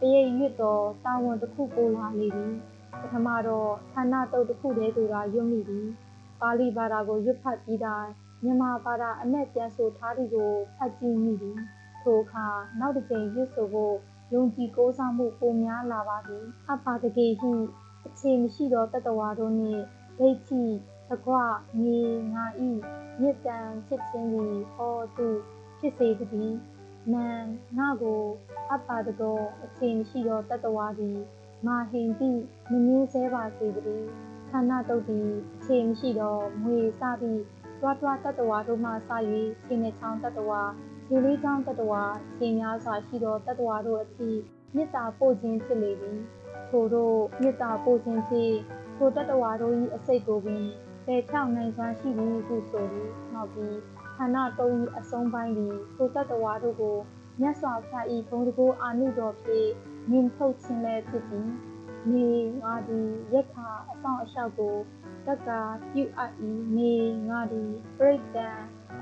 [0.00, 2.54] တရိပ်ရွတ်သောတာဝန်တစ်ခုပိုလာလေသည်
[3.00, 5.86] ပထမတော့ဌာနတုတ်တစ်ခုတည်းဆိုတာရွတ်မိသည်
[6.40, 8.10] ပါဠိဘာသာကိုရွတ်ဖတ်ပြီးတိုင်း
[8.44, 11.58] မြန်မာဘာသာအနဲ့ပြန်ဆိုထားသည်ကိုဖတ်ကြည့်မိသည်
[12.02, 12.46] ထိုအခါ
[12.80, 13.94] နောက်တစ်ကြိမ်ရွတ်ဆိုဖို့
[14.34, 17.52] ယုံကြည်ကိုးစားမှုပိုများလာပါသည်အပါတကေဟိ
[18.06, 19.82] အခြေမရှိသောတတဝါတို့နှင့်
[20.18, 20.64] ဒိဋ္ဌိ
[21.10, 21.34] သကွ
[21.82, 21.98] ငေ
[22.34, 22.70] ငါဤ
[23.20, 25.28] မြစ်တံဖြစ်ခြင်းသည်ဟောသူ
[25.78, 26.52] ဖြစ်စေသည်
[27.14, 27.28] နံ
[27.78, 28.22] ငါကို
[28.70, 31.18] အပ္ပါတကောအခြေမရှိသောတတဝါသည်
[31.66, 32.30] မာဟိန်တိ
[32.70, 34.04] မငင်းဆဲပါစေသည်
[34.50, 37.42] ခန္ဓာတုတ်သည်အခြေမရှိသောမွေစသည့်
[37.80, 38.94] တွားတွားတတဝါတို့မှစ၍
[39.64, 40.62] ခြေနှချောင်းတတဝါ
[41.06, 42.02] ခြေလေးချောင်းတတဝါ
[42.36, 44.30] ခြေများစွာရှိသောတတဝါတို့အထိ
[44.74, 46.18] မေတ္တာပို့ခြင်းဖြစ်လေသည်
[46.68, 48.54] ထိုတို့မေတ္တာပို့ခြင်းဖြင့်
[48.96, 50.64] ထိုတတဝါတို့၏အစိတ်ကိုပင်
[51.10, 53.78] ပယ်ချောက်နိုင်စွမ်းရှိသည်ဟုဆိုသည်နောက်ပြီး
[54.16, 56.96] ခန္ဓာတုံး၏အဆုံးပိုင်းသည်ထိုတတဝါတို့ကို
[57.40, 59.70] မြတ်စွာဘုရား၏ဘုံတကူအာနုတော်ဖြင့်
[60.10, 61.48] မြင်ထုတ်ခြင်းလည်းဖြစ်သည်
[62.10, 62.28] နေ
[62.62, 64.76] ငါသည်ရက်ခါအဆောင်အလျှောက်ကို
[65.26, 65.50] တက်က
[65.92, 66.32] ပြုအပ်၏
[66.76, 66.94] နေ
[67.28, 68.48] ငါသည်ပြိတ္တံ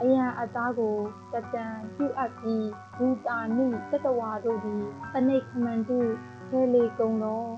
[0.00, 0.96] အယံအသားကို
[1.32, 1.66] တတံ
[1.96, 5.98] ပြုအပ်ပြီးဘူတာနိတတဝါတို့သည်ပဏိခမန္တု
[6.48, 7.50] ခဲလေကုံတော်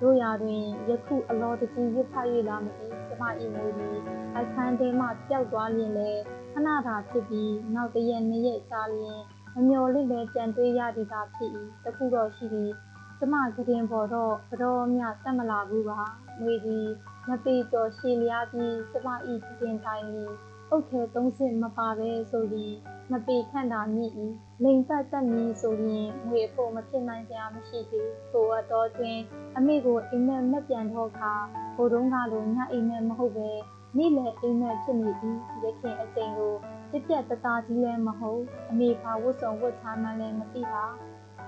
[0.00, 2.89] တို့ရာတွင်ယခုအလောတကြီးရွတ်ဖတ်၍လာမည်
[3.20, 3.98] ကျမ၏ငွေသည်
[4.36, 6.10] အခန်းထဲမှပျောက်သွားလျင်လေ
[6.52, 9.20] ခဏသာဖြစ်ပြီးနောက်တရက်နှစ်ရက်ကြာလျင်
[9.54, 11.50] မမျော်လင့်ပဲကြံတွေးရသည်သာဖြစ်၏
[11.84, 12.70] တခုတော့ရှိသည်
[13.18, 16.00] ကျမကတင်ပေါ်တော့ဘတော်မြတက်မလာဘူးပါ
[16.40, 16.86] ငွေသည်
[17.28, 19.08] မပေကျော်ရှည်လျားပြီးကျမ၏
[19.46, 20.32] ကတင်တိုင်းသည်
[20.70, 22.74] အုတ်ထဲသုံးစစ်မပါပဲဆိုပြီး
[23.12, 24.10] မပေခန့်တာမြည်၏
[24.62, 29.18] လိန်ပတ်တက်မည်ဆိုရင်ငွေဖို့မဖြစ်နိုင်စရာမရှိသေးထိုအတော်တွင်
[29.56, 31.32] အမေကိုအိမ်မက်မက်ပြန်တော့ခါ
[31.76, 33.50] ဘိုးတုံးကလိုညအိမ်မက်မဟုတ်ပဲ
[33.96, 35.10] နေ့လယ်အိမ်မက်ဖြစ်နေ၏
[35.62, 36.54] ရခင်အချိန်ကို
[36.90, 40.84] ပြက်ပြက်တသားကြီးလည်းမဟုတ်အမေဘာဝတ်စုံဝတ်ထားမှလည်းမသိပါ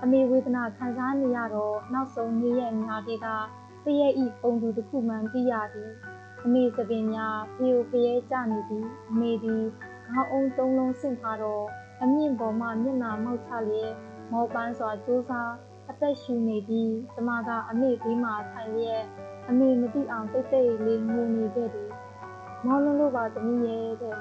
[0.03, 3.29] အမေဝေဒနာခံစားနေရတော့နောက်ဆုံးနေ့ရက်များတည်းက
[3.85, 5.93] တရဲ့ဤပုံသူတစ်ခုမှန်သိရသည်
[6.45, 9.63] အမေသပင်များဖေယိုဖျဲကြနေသည်အမေသည်
[10.07, 11.65] ခေါင်းအုံသုံးလုံးဆင့်ထားတော့
[12.03, 13.93] အမြင့်ပေါ်မှမျက်နှာမောက်ချလျက်
[14.33, 15.53] မောပန်းစွာကြိုးစား
[15.91, 19.03] အသက်ရှူနေပြီးကျမကအမေဘေးမှာထိုင်လျက်
[19.49, 21.91] အမေမသိအောင်တိတ်တိတ်လေးငိုနေခဲ့သည်
[22.67, 24.17] မောလုံးလို့ပါသမီးရဲ့တဲ့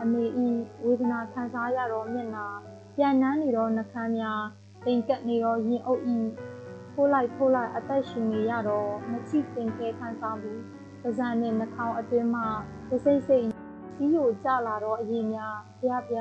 [0.00, 0.46] အမေဤ
[0.84, 2.46] ဝေဒနာခံစားရတော့မျက်နှာ
[2.96, 4.42] ပြန်နှမ်းနေတော့နှခမ်းများ
[4.84, 6.18] တိမ်ကပ်နေတော့ရင်အုပ်ဤ
[6.92, 10.60] ဖိုးလိုက်ဖိုးလိုက်အသက်ရှူနေရတော့မချိပင်ခဲခံစားဘူး
[11.06, 12.42] ပါးစံနဲ့နှာခေါင်းအတွင်းမှ
[12.90, 13.46] သစိတ်စိတ်
[13.96, 16.16] ကြီးကိုကြလာတော့အရင်များပြပြ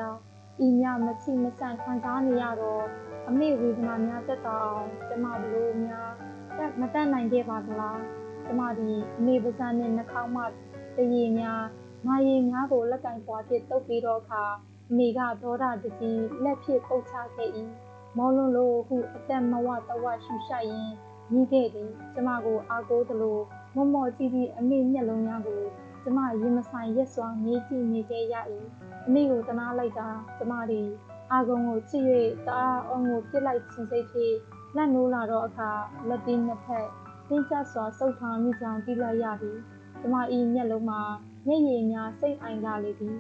[0.66, 2.84] ဤမြမချိမဆန့်ခံစားနေရတော့
[3.28, 6.12] အမေဝေဒနာများတက်တာအောင်ကျမဘလို့များ
[6.58, 8.00] တက်မတက်နိုင်ခဲ့ပါသလား
[8.46, 11.62] ကျမဒီအမေပါးစံနဲ့နှာခေါင်းမှတရေများ
[12.06, 14.44] မာရီများကိုလက်ကင်ပွားဖြစ်တုပ်ပြီးတော့အခါ
[14.90, 17.50] အမေကဒေါသတကြီးလက်ဖြစ်ပုတ်ချခဲ့၏
[18.18, 20.90] မောလွန်းလို့ဟုအသက်မဝတဝရှူရှိုက်ရင်
[21.32, 23.40] ညီးခဲ့သည်ကျမကိုအားကိုးသလို
[23.76, 25.62] မော့မော့ကြည့်ပြီးအမေမျက်လုံးများကို
[26.04, 28.36] ကျမရင်မဆိုင်ရက်စွာငေးကြည့်နေခဲ့ရ၏
[29.06, 30.90] အမေကိုတနာလိုက်တာကျမသည်
[31.32, 32.04] အာကုံကိုချစ်၍
[32.48, 34.36] တအားအောင်ကိုပြစ်လိုက်ခြင်းစိတ်ဖြင့်
[34.76, 35.70] လက်နိုးလာတော့အခါ
[36.10, 36.88] လက်တင်းနှစ်ဖက်
[37.30, 39.58] တင်းကျပ်စွာစုပ်ထားမိကြောင်ကြည့်လိုက်ရသည်
[40.00, 40.16] ကျမ၏
[40.54, 41.02] မျက်လုံးမှာ
[41.48, 43.18] မျက်ရည်များစိတ်အိုင်လာလေသည်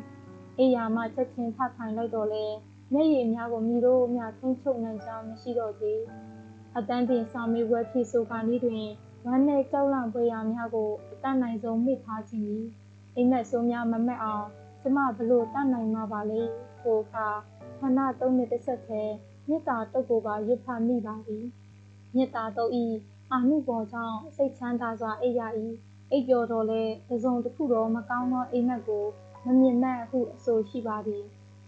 [0.59, 2.45] အေးယာမှချက်ချင်းထထိုင်လိုက်တော့လေ
[2.93, 6.01] မျက်ရည်များကိုမိတို့မြထိန်းချုပ်နိုင်ကြောင်းမရှိတော့သေး
[6.77, 8.85] အတန်းတင်စာမေးပွဲဖြေဆိုခါနည်းတွင်
[9.27, 12.65] ဝမ်းနဲ့ကြောက်လန့်ပွဲရာများကိုအတတ်နိုင်ဆုံးမိထားခြင်းသည်
[13.15, 14.47] အိမ်မက်ဆိုးများမမက်အောင်
[14.81, 16.41] ကျမဘလို့တတ်နိုင်မှာပါလေ
[16.81, 17.27] ထိုအခါ
[17.79, 19.15] ခန္ဓာသုံးနှစ်တစ်ဆက်တည်း
[19.47, 21.45] မေတ္တာတုတ်ကိုပါရွတ်ဖတ်မိပါသည်
[22.15, 22.85] မေတ္တာတုတ်ဤ
[23.31, 25.41] အာနုဘောကြောင့်စိတ်ချမ်းသာစွာအိပ်ရ၏
[26.11, 29.05] အိပ်ပျော်တော်လဲတစုံတစ်ခုတော့မကောင်းသောအိမ်မက်ကို
[29.45, 31.23] မမြင်မဲ့ဟုအဆိုရှိပါသည်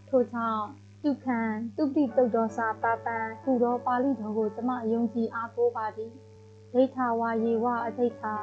[0.10, 0.66] ထို့ကြောင့်
[1.04, 1.40] တုခံ
[1.78, 6.14] တုပတိတုတ်တော်စာပါပံကုတော်ပါဠိတော်ကိုကျမယုံကြည်အားကိုးပါသည်
[6.74, 8.36] ဒိဋ္ဌဝါယေဝအဋိဋ္ဌာ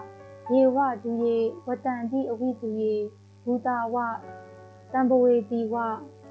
[0.53, 2.95] ယေဝဒုယေဝတံတိအဝိတုယေ
[3.45, 3.97] ဘူတာဝ
[4.93, 5.75] တံပဝေတိဝ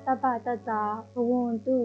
[0.05, 0.81] တပ္ပတတ္တာ
[1.13, 1.77] ဘဝန္တု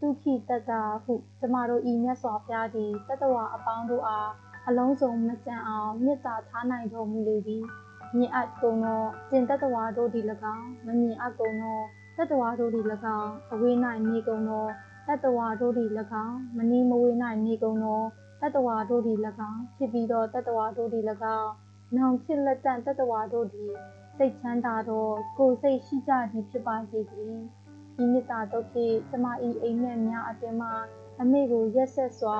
[0.00, 4.30] ဒုက္ခိတတ္တာဟုကျမတို့ဤမြတ်စွာဘုရားသည်တတဝအပေါင်းတို့အား
[4.68, 7.64] အလုံးစုံမကြံအောင်မေတ္တာထားနိုင်တော်မူလေသည်
[8.16, 10.24] မြင်အပ်ကုန်သောကျင့်တတဝါတို့သည်၎
[10.54, 11.78] င်းမမြင်အပ်ကုန်သော
[12.16, 12.84] တတဝါတို့သည်၎
[13.18, 13.76] င်းအဝေး၌
[14.08, 14.66] နေကုန်သော
[15.08, 15.90] တတဝါတို့သည်၎
[16.24, 17.16] င်းမနီးမဝေး၌
[17.46, 18.00] နေကုန်သော
[18.44, 19.18] တတဝါတို့သည်၎
[19.50, 21.04] င်းဖြစ်ပြီးသောတတဝါတို့သည်၎
[21.38, 21.52] င်း
[21.96, 23.72] နောင်ဖြစ်လက်တန့်တတဝါတို့သည်
[24.16, 25.06] စိတ်ချမ်းသာသော
[25.38, 27.36] ကိုယ်စိတ်ရှိကြသည်ဖြစ်ပါစေသည်
[27.96, 29.26] ဒီမေတ္တာတို့ဖြင့်ကျမ၏
[29.62, 30.70] အိမ်မက်များအတွင်မှ
[31.20, 32.38] အမေကိုရက်ဆက်စွာ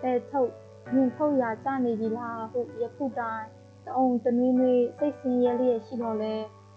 [0.00, 0.50] ပဲထုတ်
[0.92, 3.44] မြင်ထုတ်ရာကြနေပြီလားဟုယခုတိုင်
[3.86, 6.34] တအုံတနွေးနွေးစိတ်ဆင်းရဲလျက်ရှိတော်လဲ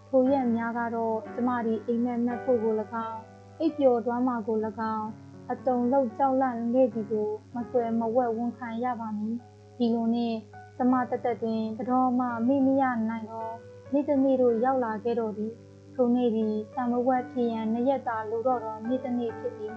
[0.09, 2.73] ထိုရက်များကတော့ကျမဒီအိမ်မက်မက်ဖို့ကို၎
[3.07, 3.21] င်း
[3.59, 4.57] အိပ်ပျော်သွားမှာကို၎
[4.95, 5.07] င်း
[5.51, 9.35] အတုံလောက်ကြောက်လန့်ခဲ့သည်ကိုမဆွဲမဝက်ဝန်ခံရပါမည်
[9.77, 10.35] ဒီလိုနဲ့
[10.77, 13.53] ကျမတက်တက်တွင်ဘတော်မှမိမရနိုင်တော့
[13.93, 15.53] နေ့တနေ့တို့ရောက်လာခဲ့တော်သည်
[15.95, 19.75] ထိုနေ့သည်တံမဝက်ဖြစ်ရန်နှစ်ရက်သာလိုတော့တော်နေ့တနေ့ဖြစ်သည်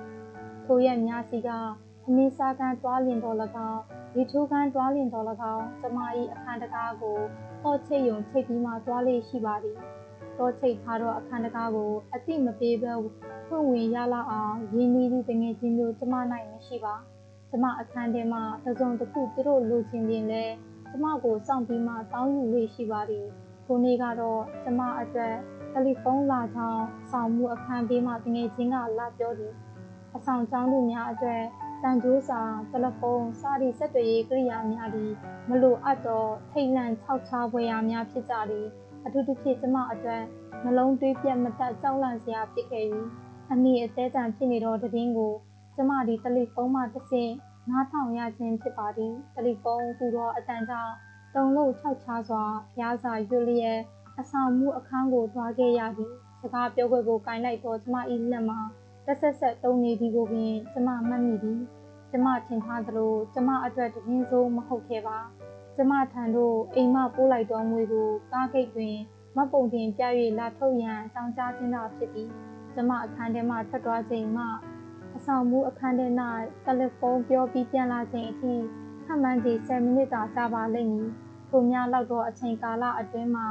[0.64, 1.48] ထိုရက်များစီက
[2.06, 3.36] အမင်းစားကန်းတွားလင်တော်၎
[3.70, 3.82] င်း
[4.14, 5.98] ဒီထိုးကန်းတွားလင်တော်၎င်းကျမ၏
[6.32, 7.16] အခန်းတကားကို
[7.62, 9.78] ဟော့ချိတ်ယုံချိတ်ပြီးမှတွားလေးရှိပါသည်
[10.40, 12.92] တော့ချိတ်ထားသောအခန်းတကားကိုအတိမပေးဘဲ
[13.46, 16.14] ဖွင့်ဝင်ရလောက်အောင်ရင်းနှီးသည့်တငယ်ချင်းမျိုးကျမ၌
[16.50, 16.94] မရှိပါ
[17.50, 20.44] ကျမအခန်းထဲမှာတစုံတစ်ခုသူတို့လိုချင်ရင်လဲ
[20.90, 23.26] ကျမကိုစောင့်ပြီးမှတောင်းယူလေးရှိပါသည်
[23.66, 25.34] ခုနေ့ကတော့ကျမအတွက်
[25.72, 29.52] တယ်လီဖုန်းလာကြောင်းဆောင်မှုအခန်းပေးမှတငယ်ချင်းကလာပြောသည်
[30.14, 31.42] အဆောင်ကျောင်းသူများအတွက်
[31.82, 35.12] တန်ကြိုးစာတယ်လီဖုန်းစသည့်ဆက်သွယ်ရေးကိရိယာများသည်
[35.48, 38.66] မလိုအပ်သောထိတ်လန့်ခြောက်ခြားဖွယ်ရာများဖြစ်ကြသည်
[39.04, 40.22] အထူးသဖြင့်ကျမအတွက်
[40.64, 42.84] နှလုံးသွေးပြတ်မတတ်ကြောက်လန့်စရာဖြစ်ခဲ့၏
[43.52, 45.32] အနည်းအသေးတန်ဖြစ်နေသောတည်င်းကို
[45.74, 47.32] ကျမဒီတယ်လီဖုန်းမှတစ်ဆင့်
[47.68, 50.94] နားထောင်ရခြင်းဖြစ်ပါသည်တယ်လီဖုန်းဟူသောအတန်ကြောင့်
[51.34, 52.42] တုံလို့ခြောက်ခြားစွာ
[52.74, 53.78] ဖျားစာရွလျက်
[54.18, 57.96] အဆောင်မှုအခန်းကိုသွားခဲ့ရသည်စကားပြောခွင့်ကိုကင်လိုက်တော့ကျမ၏
[58.32, 58.60] လက်မှာ
[59.06, 61.60] တက်ဆက်ဆက်တုံနေသည်ကိုပင်ကျမမှတ်မိသည်
[62.10, 65.18] ကျမထင်ထားသလိုကျမအတွက်တည်င်းဆုံးမဟုတ်ခဲ့ပါ
[65.82, 68.96] ကျမထံသို့အိမ်မပိုးလိုက်သောငွေကိုကားဂိတ်တွင်
[69.36, 70.02] မပုံတင်ပြ၍
[70.38, 72.30] လာထုတ်ရန်အကြောင်းကြားခြင်းသာဖြစ်သည်
[72.74, 74.44] ကျမအခန်းထဲမှထွက်သွားချိန်မှ
[75.16, 76.06] အဆောင်မှုအခန်းထဲ၌
[76.64, 78.54] တယ်လီဖုန်းပြောပြီးပြန်လာချိန်အထိ
[79.04, 81.10] ခန့်မှန်းခြေ10မိနစ်သာကြာပါလိမ့်မည်
[81.48, 83.46] ထိုများလောက်သောအချိန်ကာလအတွင်းမှာ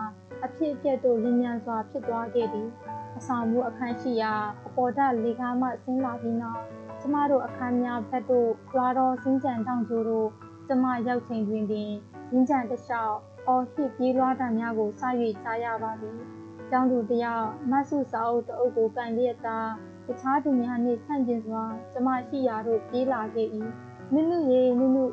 [0.45, 2.69] အဖြစ်အပျက်တို့လင်းမြန်စွာဖြစ်သွားခဲ့သည်
[3.17, 4.33] အဆောင်မှုအခန်းရှိရာ
[4.67, 6.63] အပေါ်ဓာတ်လေကားမှဆင်းလာပြီးနောက်
[7.01, 10.29] ကျမတို့အခန်းများဘက်သို့ကြွားသောစင်းကြံတောင်ကျိုးတို့
[10.71, 11.89] ကျမရောက်ချိန်တွင်ပင်
[12.31, 13.17] ရင်းကြံတစ်လျှောက်
[13.47, 15.01] အော်ဟစ်ပြေးလွှားတံများကိုစ၍
[15.43, 16.17] ကြားရပါသည်။
[16.69, 19.59] ကျောင်းသူတယောက်မဆုစာအုပ်တအုပ်ကိုကန်လျက်သာ
[20.07, 21.63] တခြားသူများနှင့်ဆန့်ကျင်စွာ
[21.93, 23.47] ကျမရှိရာသို့ပြေးလာခဲ့၏။
[24.13, 25.05] နုနုရေနုနု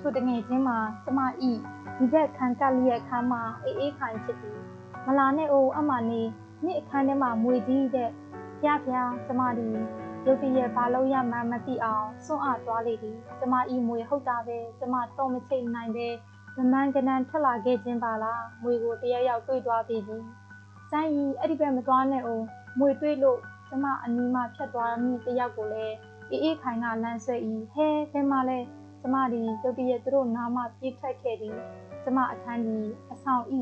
[0.00, 1.26] ထိုတငယ်ချင်းမှာကျမဤ
[1.96, 4.58] ဒီဘက်ခံကလျက်ခမ်းမှာအေးအေးခိုင်ဖြစ်သည်။
[5.06, 6.22] မလာနဲ့အိုးအမနေ
[6.64, 8.10] မြစ်အခန်းထဲမှာမွေကြီးတဲ့
[8.60, 9.76] ဖျားဖျားကျမသည်
[10.26, 16.08] ရုတ်တရက်ဘာလို့ရမှန်းမသိအောင်စွန့်အားသွားလေသည်ကျမဤမွေဟုတ်တာပဲကျမတော့မချိတ်နိုင်ပဲ
[16.56, 20.24] မမှန်ကနန်ထွက်လာခဲ့ခြင်းပါလားမွေကိုတရရောက်တွေ့သွားပြီကြီး
[20.90, 22.44] စမ်းကြီးအဲ့ဒီဘက်မသွားနဲ့အောင်
[22.78, 25.96] မွေတွေ့လို့ကျမအနီးမှဖြတ်သွားမိတယောက်ကိုလည်း
[26.30, 28.58] အေးအေးခိုင်ကလမ်းဆွဲဤဟဲဘယ်မှာလဲ
[29.00, 31.56] ကျမဒီရုတ်တရက်သူတို့နားမှပြေးထွက်ခဲ့သည်
[32.02, 33.60] ကျမအခန်းကြီးအဆောင်ဤ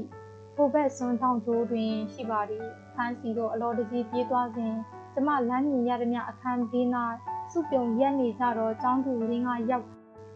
[0.55, 4.75] ထိုဘက်စွန်းထောင်ကျိုးတွင်ရှိပါသည်ခန်းစီတို့အလော်တကြီးပြေးသွားစဉ်
[5.19, 6.87] ကျမလမ်းမြင်ရသည်များအခန်းဘေး၌
[7.53, 9.87] စုပြုံရက်နေကြတော့ចောင်းသူလင်းကရောက်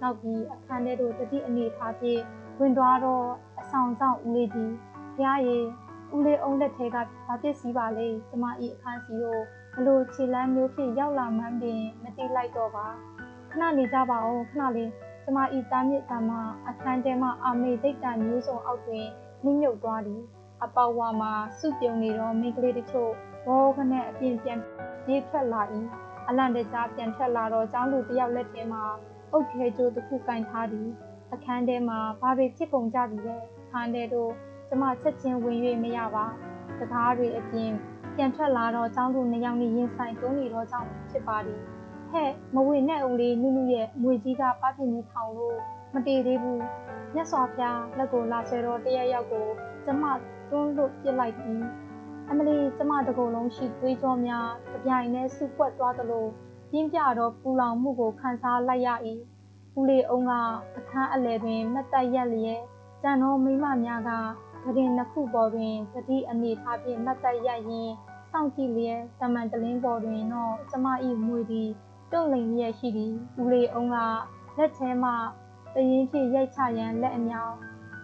[0.02, 2.20] နောက်ပြီးအခန်းထဲသို့တတိအနေထားဖြင့်
[2.58, 3.26] ဝင်သွားတော့
[3.60, 4.74] အဆောင်ဆောင်ဦးလေးကြီး
[5.16, 5.64] ဖျားရည်
[6.14, 9.38] ဦးလေးအုံးလက်ထဲကဘာပစ္စည်းပါလဲကျမဤအခန်းစီကို
[9.74, 12.86] ဘလို့ခြေလမ်းမျိုးဖြင့်ရောက်လာမှန်းပင်မသိလိုက်တော့ပါ
[13.50, 14.90] ခဏနေကြပါဦးခဏလေး
[15.24, 19.06] ကျမဤတားမြစ်တံမှာအခန်းထဲမှာအာမေဒိတ်တန်မျိုးစုံအောက်တွင်
[19.44, 20.22] နှိမ့်မြုပ်သွားသည်
[20.64, 23.12] အပေါဝါမှာစုပြုံနေတော့မိန်းကလေးတချို့
[23.46, 24.58] ဘောခနဲ့အပြင်ပြန်
[25.04, 25.62] ပြေးထွက်လာ၏
[26.28, 28.82] အလန့်တကြားပြန်ထွက်လာတော့ကျောင်းသူတယောက်လက်ထဲမှာ
[29.32, 30.88] အုတ်ခဲကျိုးတစ်ခုကင်ထားသည်
[31.32, 34.30] အခန်းထဲမှာဘာတွေဖြစ်ကုန်ကြပြီလဲအခန်းထဲတို့
[34.68, 36.24] ကျမချက်ချင်းဝင်၍မရပါ
[36.78, 37.70] စကားတွေအပြင်
[38.16, 41.60] ပြန်ထွက်လာတော့ကျောင်းသူနှစ်ယောက်နဲ့ရင်ဆိုင်တုံးနေတော့ကြောင့်ဖြစ်ပါသည်
[42.12, 45.58] ဟဲ့မဝေနဲ့ဦးလေးနုနုရဲ့ငွေကြီးကပပင်းကြီးထောင်လို့
[45.94, 46.62] မတည်သေးဘူး
[47.14, 49.46] မြတ်စွာဘုရားလက်ကိုလာဆွဲတော့တရရောက်ကို
[49.84, 50.04] ကျမ
[50.50, 51.62] တွန်းလို့ပြစ်လိုက်ပြီး
[52.30, 56.26] အမလီကျမတကုံလုံးရှိသွေးကြောများကြပြိုင်နဲ့စုပွက်သွားသလို
[56.70, 58.88] ပြင်းပြတော့ပူလောင်မှုကိုခံစားလိုက်ရ၏
[59.78, 60.32] ဦးလေးအုံးက
[60.76, 62.62] အခန်းအလယ်တွင်မတ်တက်ရက်လျက်
[63.02, 64.10] ကြံတော်မိမများက
[64.64, 67.94] ပဒင်နှစ်ခုပေါ်တွင်တတိအနေထားဖြင့်မတ်တက်ရက်ရင်း
[68.30, 70.86] စောင့်ကြည့်လျက်တမန်တလင်းပေါ်တွင်တော့ကျမ၏
[71.26, 71.70] မွေသည်
[72.10, 73.96] တွန့်လိန်လျက်ရှိသည်ဦးလေးအောင်က
[74.58, 75.10] လက်ထဲမှ
[75.74, 77.54] တရင်ဖြင့်ရိုက်ချရန်လက်အမြောင်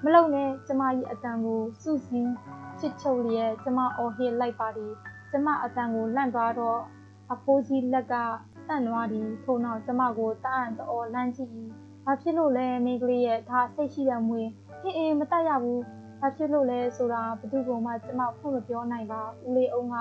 [0.05, 2.33] မလုံနဲ့ကျမ၏အတန်ကိုစုစည်း
[2.79, 4.93] ချစ်ချုပ်လျက်ကျမအော်ဟစ်လိုက်ပါသည်
[5.31, 6.81] ကျမအတန်ကိုလန့်သွားတော့
[7.33, 8.15] အဖိုးကြီးလက်က
[8.69, 11.51] တန့်သွားသည်ထို့နောက်ကျမကိုတအံ့တော်လန့်ကြည့်၏
[12.05, 14.43] ဘာဖြစ်လို့လဲမိန်းကလေးရဲ့ဒါစိတ်ရှိတဲ့မွေ
[14.81, 15.83] ဟင်းအေးမတတ်ရဘူး
[16.21, 19.97] ဘာဖြစ်လို့လဲဆိုတာဘသူကမှကျမဖွင့်မပြောနိုင်ပါဦးလေးအောင်က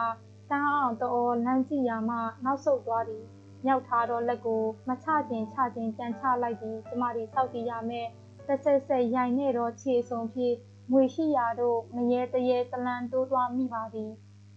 [0.49, 3.23] တန်းအောင်တော်လမ်းကြည့်ရမှနောက်ဆုတ်သွားသည်
[3.65, 8.07] မြောက်ထားတော့လက်ကိုမချခြင်းချခြင်းပြန်ချလိုက်ပြီးကျမတို့စောက်ကြည့်ရမယ်
[8.47, 10.55] တစ်ဆက်ဆက်ရိုင်နေတော့ခြေဆုံးဖြင့်
[10.91, 14.11] ငွေရှိရာတို့မရေတရေတလန်တိုးသွားမိပါသည်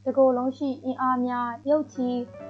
[0.05, 2.09] တကိုယ်လုံးရှိအင်အားများရုပ်ချီ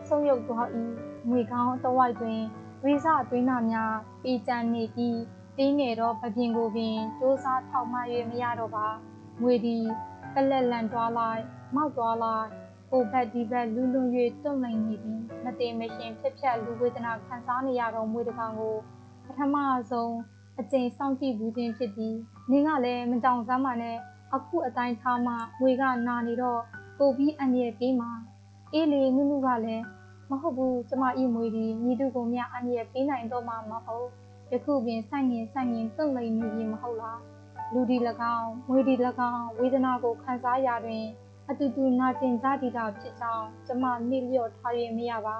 [0.08, 0.66] ဆုံးယုတ်သွား၏
[1.28, 2.40] ငွေကောင်းတဝိုက်တွင်
[2.82, 5.20] ဝိဇသွင်းနာများပေကြံနေပြီး
[5.58, 7.98] တင်းငယ်တော့ပပြင်ကိုပင်စူးစားထောက်မှ၍
[8.30, 8.88] မရတော့ပါ
[9.42, 9.76] ငွေဒီ
[10.34, 11.42] ကလက်လန်သွားလိုက်
[11.74, 12.48] မောက်သွားလိုက်
[12.90, 14.08] ဟိုဘက်ဒီဘက်လူလွန်၍
[14.42, 18.76] တွန့်နိုင်နေပြီးမတိမရှင်ဖြစ်ဖြတ်လူဝေဒနာခံစားနေရတော့မွေတကောင်ကို
[19.26, 19.56] ပထမ
[19.90, 20.14] ဆုံး
[20.60, 22.16] အကျိန်စောင့်ကြည့်ဘူးခြင်းဖြစ်သည်
[22.50, 23.96] နင်းကလည်းမကြောင်စမ်းမှနဲ့
[24.34, 26.60] အခုအတိုင်းထားမှငွေကနာနေတော့
[26.98, 28.10] ပို့ပြီးအန်ရပေးမှာ
[28.72, 29.84] အေးလေငုနုကလည်း
[30.30, 34.06] မဟုတ်ဘူးကျမဤမွေဒီညီတို့ကိုမြအန်ရပေးနိုင်တော့မှမဟုတ်
[34.52, 37.20] ယခုပင်ဆိုင်ရင်ဆိုင်ရင်တုံ့လိမ်နေပြီမဟုတ်လား
[37.72, 37.96] လူဒီ၎
[38.36, 38.94] င်းငွေဒီ၎
[39.34, 41.04] င်းဝေဒနာကိုခံစားရတွင်
[41.48, 45.36] အတူတူနာကျင်ကြတည်တာဖြစ်ကြောင်းကျမနှိလျော့ထားရမရပါ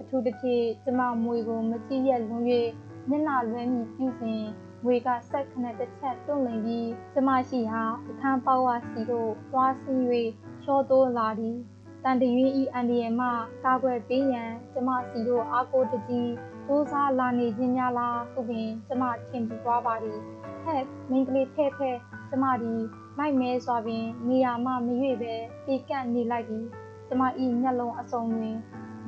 [0.00, 2.44] အထူးသဖြင့်ကျမမွေကိုမကြည့်ရလွန်၍
[3.08, 4.42] မျက်နှာလွှဲမိပြုစဉ်
[4.84, 9.94] ငွေကဆက်ခနဲ့တစ်ချက်တွန့်လိမ်ပြီးကျမရှိဟာအခန်းပေါဝါစီတို့သွားစီ၍
[10.64, 11.56] ချောတိုးလာသည်
[12.04, 13.22] တန်တရွေးဤအန်ဒီယမ
[13.64, 16.32] ကာကွယ်ပေးရန်ကျမစီတို့အားကိုတကြီး
[16.66, 20.18] စူးစားလာနေခြင်းများလားဟုပင်ကျမထင်ပြီးသွားပါသည်
[20.64, 21.96] ဟဲ့မင်းကလေးထဲ့ထဲ့
[22.30, 22.72] ကျမဒီ
[23.18, 25.34] မိုက်မဲစွာပင်နေရာမှမရွေ့ပဲ
[25.64, 26.64] ပြေကန့်နေလိုက်သည်
[27.08, 28.56] ကျမဤမျက်လုံးအစုံတွင်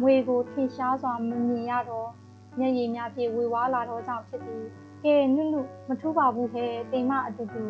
[0.03, 2.11] ငွေကိုထင်ရှားစွာမမြင်ရတော့
[2.59, 4.65] မျက်ရည်များဖြင့်ဝေဝါးလာတော့ကြောင့်ဖြစ်သည်
[5.05, 7.65] ကဲနုနုမထူးပါဘူးဟဲ့တိမ်မအတူတူ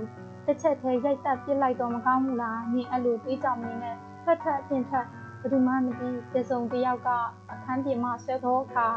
[0.47, 5.07] တစ်ချက်သေးရိုက်တက်ပြစ်လိုက်တော့မကောင်းဘူးလားနင်အဲ့လိုတွေးကြောင်နေနဲ့ထက်ထက်အပြင်ထက်
[5.41, 7.09] ဘယ်သူမှမသိတစုံတယောက်က
[7.53, 8.89] အခန်းပြင်မှဆွဲသောအခါ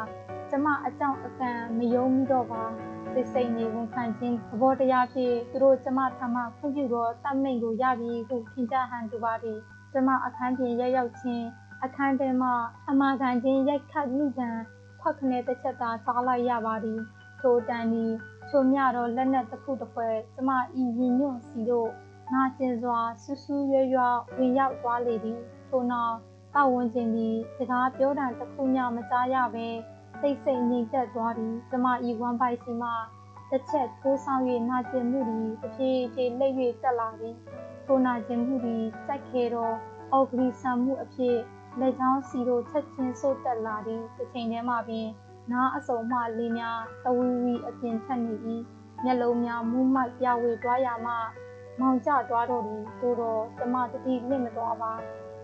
[0.49, 2.63] ကျမအကြောင်းအကန့်မယုံမိတော့ပါ
[3.13, 9.59] စိတ်စိတ်နေဝန်ခံခြင်းသဘောတရားဖြင့်သူတို့ကျမထမခွင့်ပြုတော့တတ်မိန်ကိုရပြီဟုထင်ကြဟန်တူပါသည်
[9.93, 11.45] ကျမအခန်းပြင်ရက်ရောက်ခြင်း
[11.83, 12.49] အခန်းထဲမှ
[12.89, 14.49] အမာခံခြင်းရိုက်ခတ်မိကံ
[15.03, 16.99] ခွက်ခနဲ့တစ်ချက်သာစားလိုက်ရပါသည်
[17.41, 18.05] ထိုတန်ဒီ
[18.49, 20.57] ချိုမြတော့လက်နက်တစ်ခုတစ်ဖွဲကျမဤ
[20.97, 21.89] ရင်ညွန့်စီတို့
[22.33, 24.01] နာကျင်စွာဆူဆူရွရွ
[24.37, 25.39] ဝင်ရောက်သွားလေသည်
[25.69, 26.15] ထို့နောက်
[26.53, 29.67] ပတ်ဝန်းကျင်သည်စကားပြောတာတစ်ခုမျှမကြားရဘဲ
[30.19, 32.89] စိတ်စိတ်ငြိမ်သက်သွားသည်ကျမဤဝမ်ပိုက်စီမှ
[33.49, 37.35] တစ်ချက်ထိုးဆောင်၍နာကျင်မှုသည်တစ်ဖြည်းဖြည်းလက်၍တက်လာသည်
[37.85, 39.71] ထိုနာကျင်မှုသည်စိုက်ခဲသော
[40.11, 41.37] အော်ဂရီဆန်မှုအဖြစ်
[41.79, 45.07] လက်ချောင်းစီတို့ချက်ချင်းဆုတ်တက်လာသည်တစ်ချိန်တည်းမှပင်
[45.51, 48.63] နားအစုံမှလေးများတဝီဝီအပြင်ထက်နေပြီး
[49.03, 51.13] မျက်လုံးများမူးမိုက်ပြဝေသွားရမှ
[51.79, 54.93] မောင်ကျသွားတော့သည်သို့တော့ကျမတတိလင့်မသွားပါ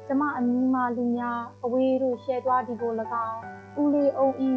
[0.08, 2.94] ကျမအမီးမှလူများအဝေးတို့ရှဲသွားသည်ကို၎
[3.28, 3.40] င်း
[3.82, 4.52] ဦးလေးအုံဤ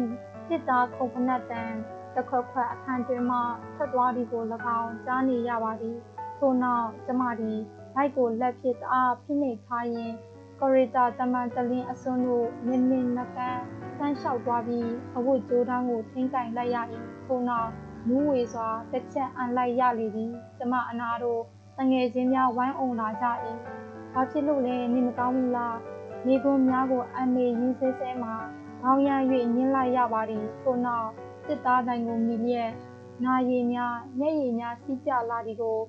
[0.47, 1.71] စစ်သားခုံဖနက်တန်
[2.15, 3.39] တခွက်ခွက်အခန်းတွင်မှ
[3.75, 4.43] ထွက်သွားသည်ကို၎
[4.79, 5.97] င်းကြားနေရပါသည်
[6.37, 7.59] ထို့နောက်ကျမသည်
[7.93, 10.15] ဘိုက်ကိုလက်ဖြင့်တအားဖိနှိပ်ထားရင်း
[10.65, 13.61] ကော်ရီတာတမန်တလင်းအစွန်းတို့နင်းနင်းနကန်း
[13.97, 16.77] ဆန်းလျှောက်သွားပြီးအဝတ်ကြိုးတန်းကိုထင်းကင်လိုက်ရ၏
[17.25, 17.69] ထို့နောက်
[18.07, 21.41] မူးဝေစွာတစ်ချက်အန်လိုက်ရလေသည်ကျမအနာတို့
[21.77, 23.25] တငယ်ချင်းများဝိုင်းအောင်လာကြ၏
[24.13, 25.77] ဘာဖြစ်လို့လဲနေမကောင်းဘူးလား
[26.25, 28.35] မိကုန်းများကိုအမေရင်းဆဲဆဲမှာ
[28.81, 29.23] ခေါင်းရမ်း၍
[29.55, 31.09] ညှင်းလိုက်ရပါသည်ထို့နောက်
[31.45, 32.71] စစ်သားတိုင်းကိုမိလျက်
[33.25, 35.79] နာရည်များမျက်ရည်များစီးကျလာသည်ကို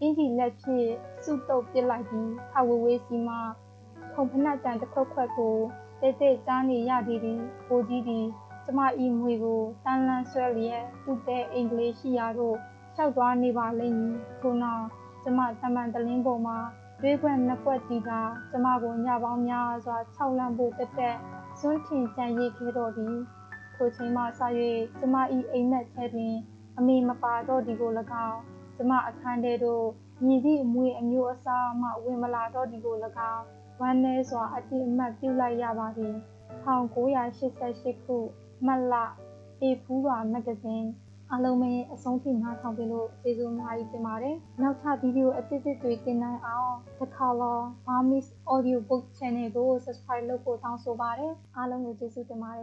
[0.00, 0.88] အင်ကြီးလက်ဖြင့်
[1.22, 3.36] စုတုပ်ပစ်လိုက်ပြီးခဝဝေးစီမှ
[4.20, 5.56] ခုံဖနက်တန်တစ်ခွက်ခွက်ကို
[6.00, 8.26] တိတ်တိတ်ကြားနေရသည်သည်ကိုကြီးသည်
[8.64, 12.56] ကျမဤမွေကိုတန်းလန်းဆွဲလျက်သူ့တဲ့အင်္ဂလိပ်ရှိရာသို့
[12.94, 14.84] လျှောက်သွားနေပါလိမ့်မည်ထို့နောက်
[15.22, 16.58] ကျမတမန်တလင်းပေါ်မှာ
[17.00, 21.16] တွေးခွက်နှစ်ခွက်တီးတာကျမကိုညပေါင်းများစွာခြောက်လန့်ဖို့တက်တက်
[21.58, 23.16] စွန့်ထင်ကြံရည်ခဲ့တော်သည်
[23.74, 24.24] ထိုချိန်မှစ၍
[24.98, 25.16] ကျမ၏
[25.52, 26.34] အိမ်မက်ထဲတွင်
[26.78, 27.90] အမေမပါတော့ဒီကို၎
[28.26, 28.38] င်း
[28.76, 29.84] ကျမအခန်းထဲသို့
[30.24, 32.96] မြည်သည့်အမွေအမျိုးအစားမှဝင်မလာတော့ဒီကို၎
[33.34, 36.14] င်း ဝမ်းနည်းစွာအတိအမှတ်ပြုလိုက်ရပါသည်
[36.64, 38.16] 1988ခု
[38.66, 38.94] မတ်လ
[39.62, 40.88] အေဖူးပါမဂ္ဂဇင်း
[41.30, 52.56] အားလုံးပဲအဆုံးထိနားထောင်ပေးလို့ကျေးဇူးအများကြီးတင်ပါတယ်။နောက်ထပ်ဗီဒီယိုအသစ်သစ်တွေတင်နိုင်အောင် The Color Burmese Audio Book Channel ကို Subscribe လုပ်ဖို့တောင်းဆိုပါတယ်။အားလုံးကိုကျေးဇူးတင်ပါတယ်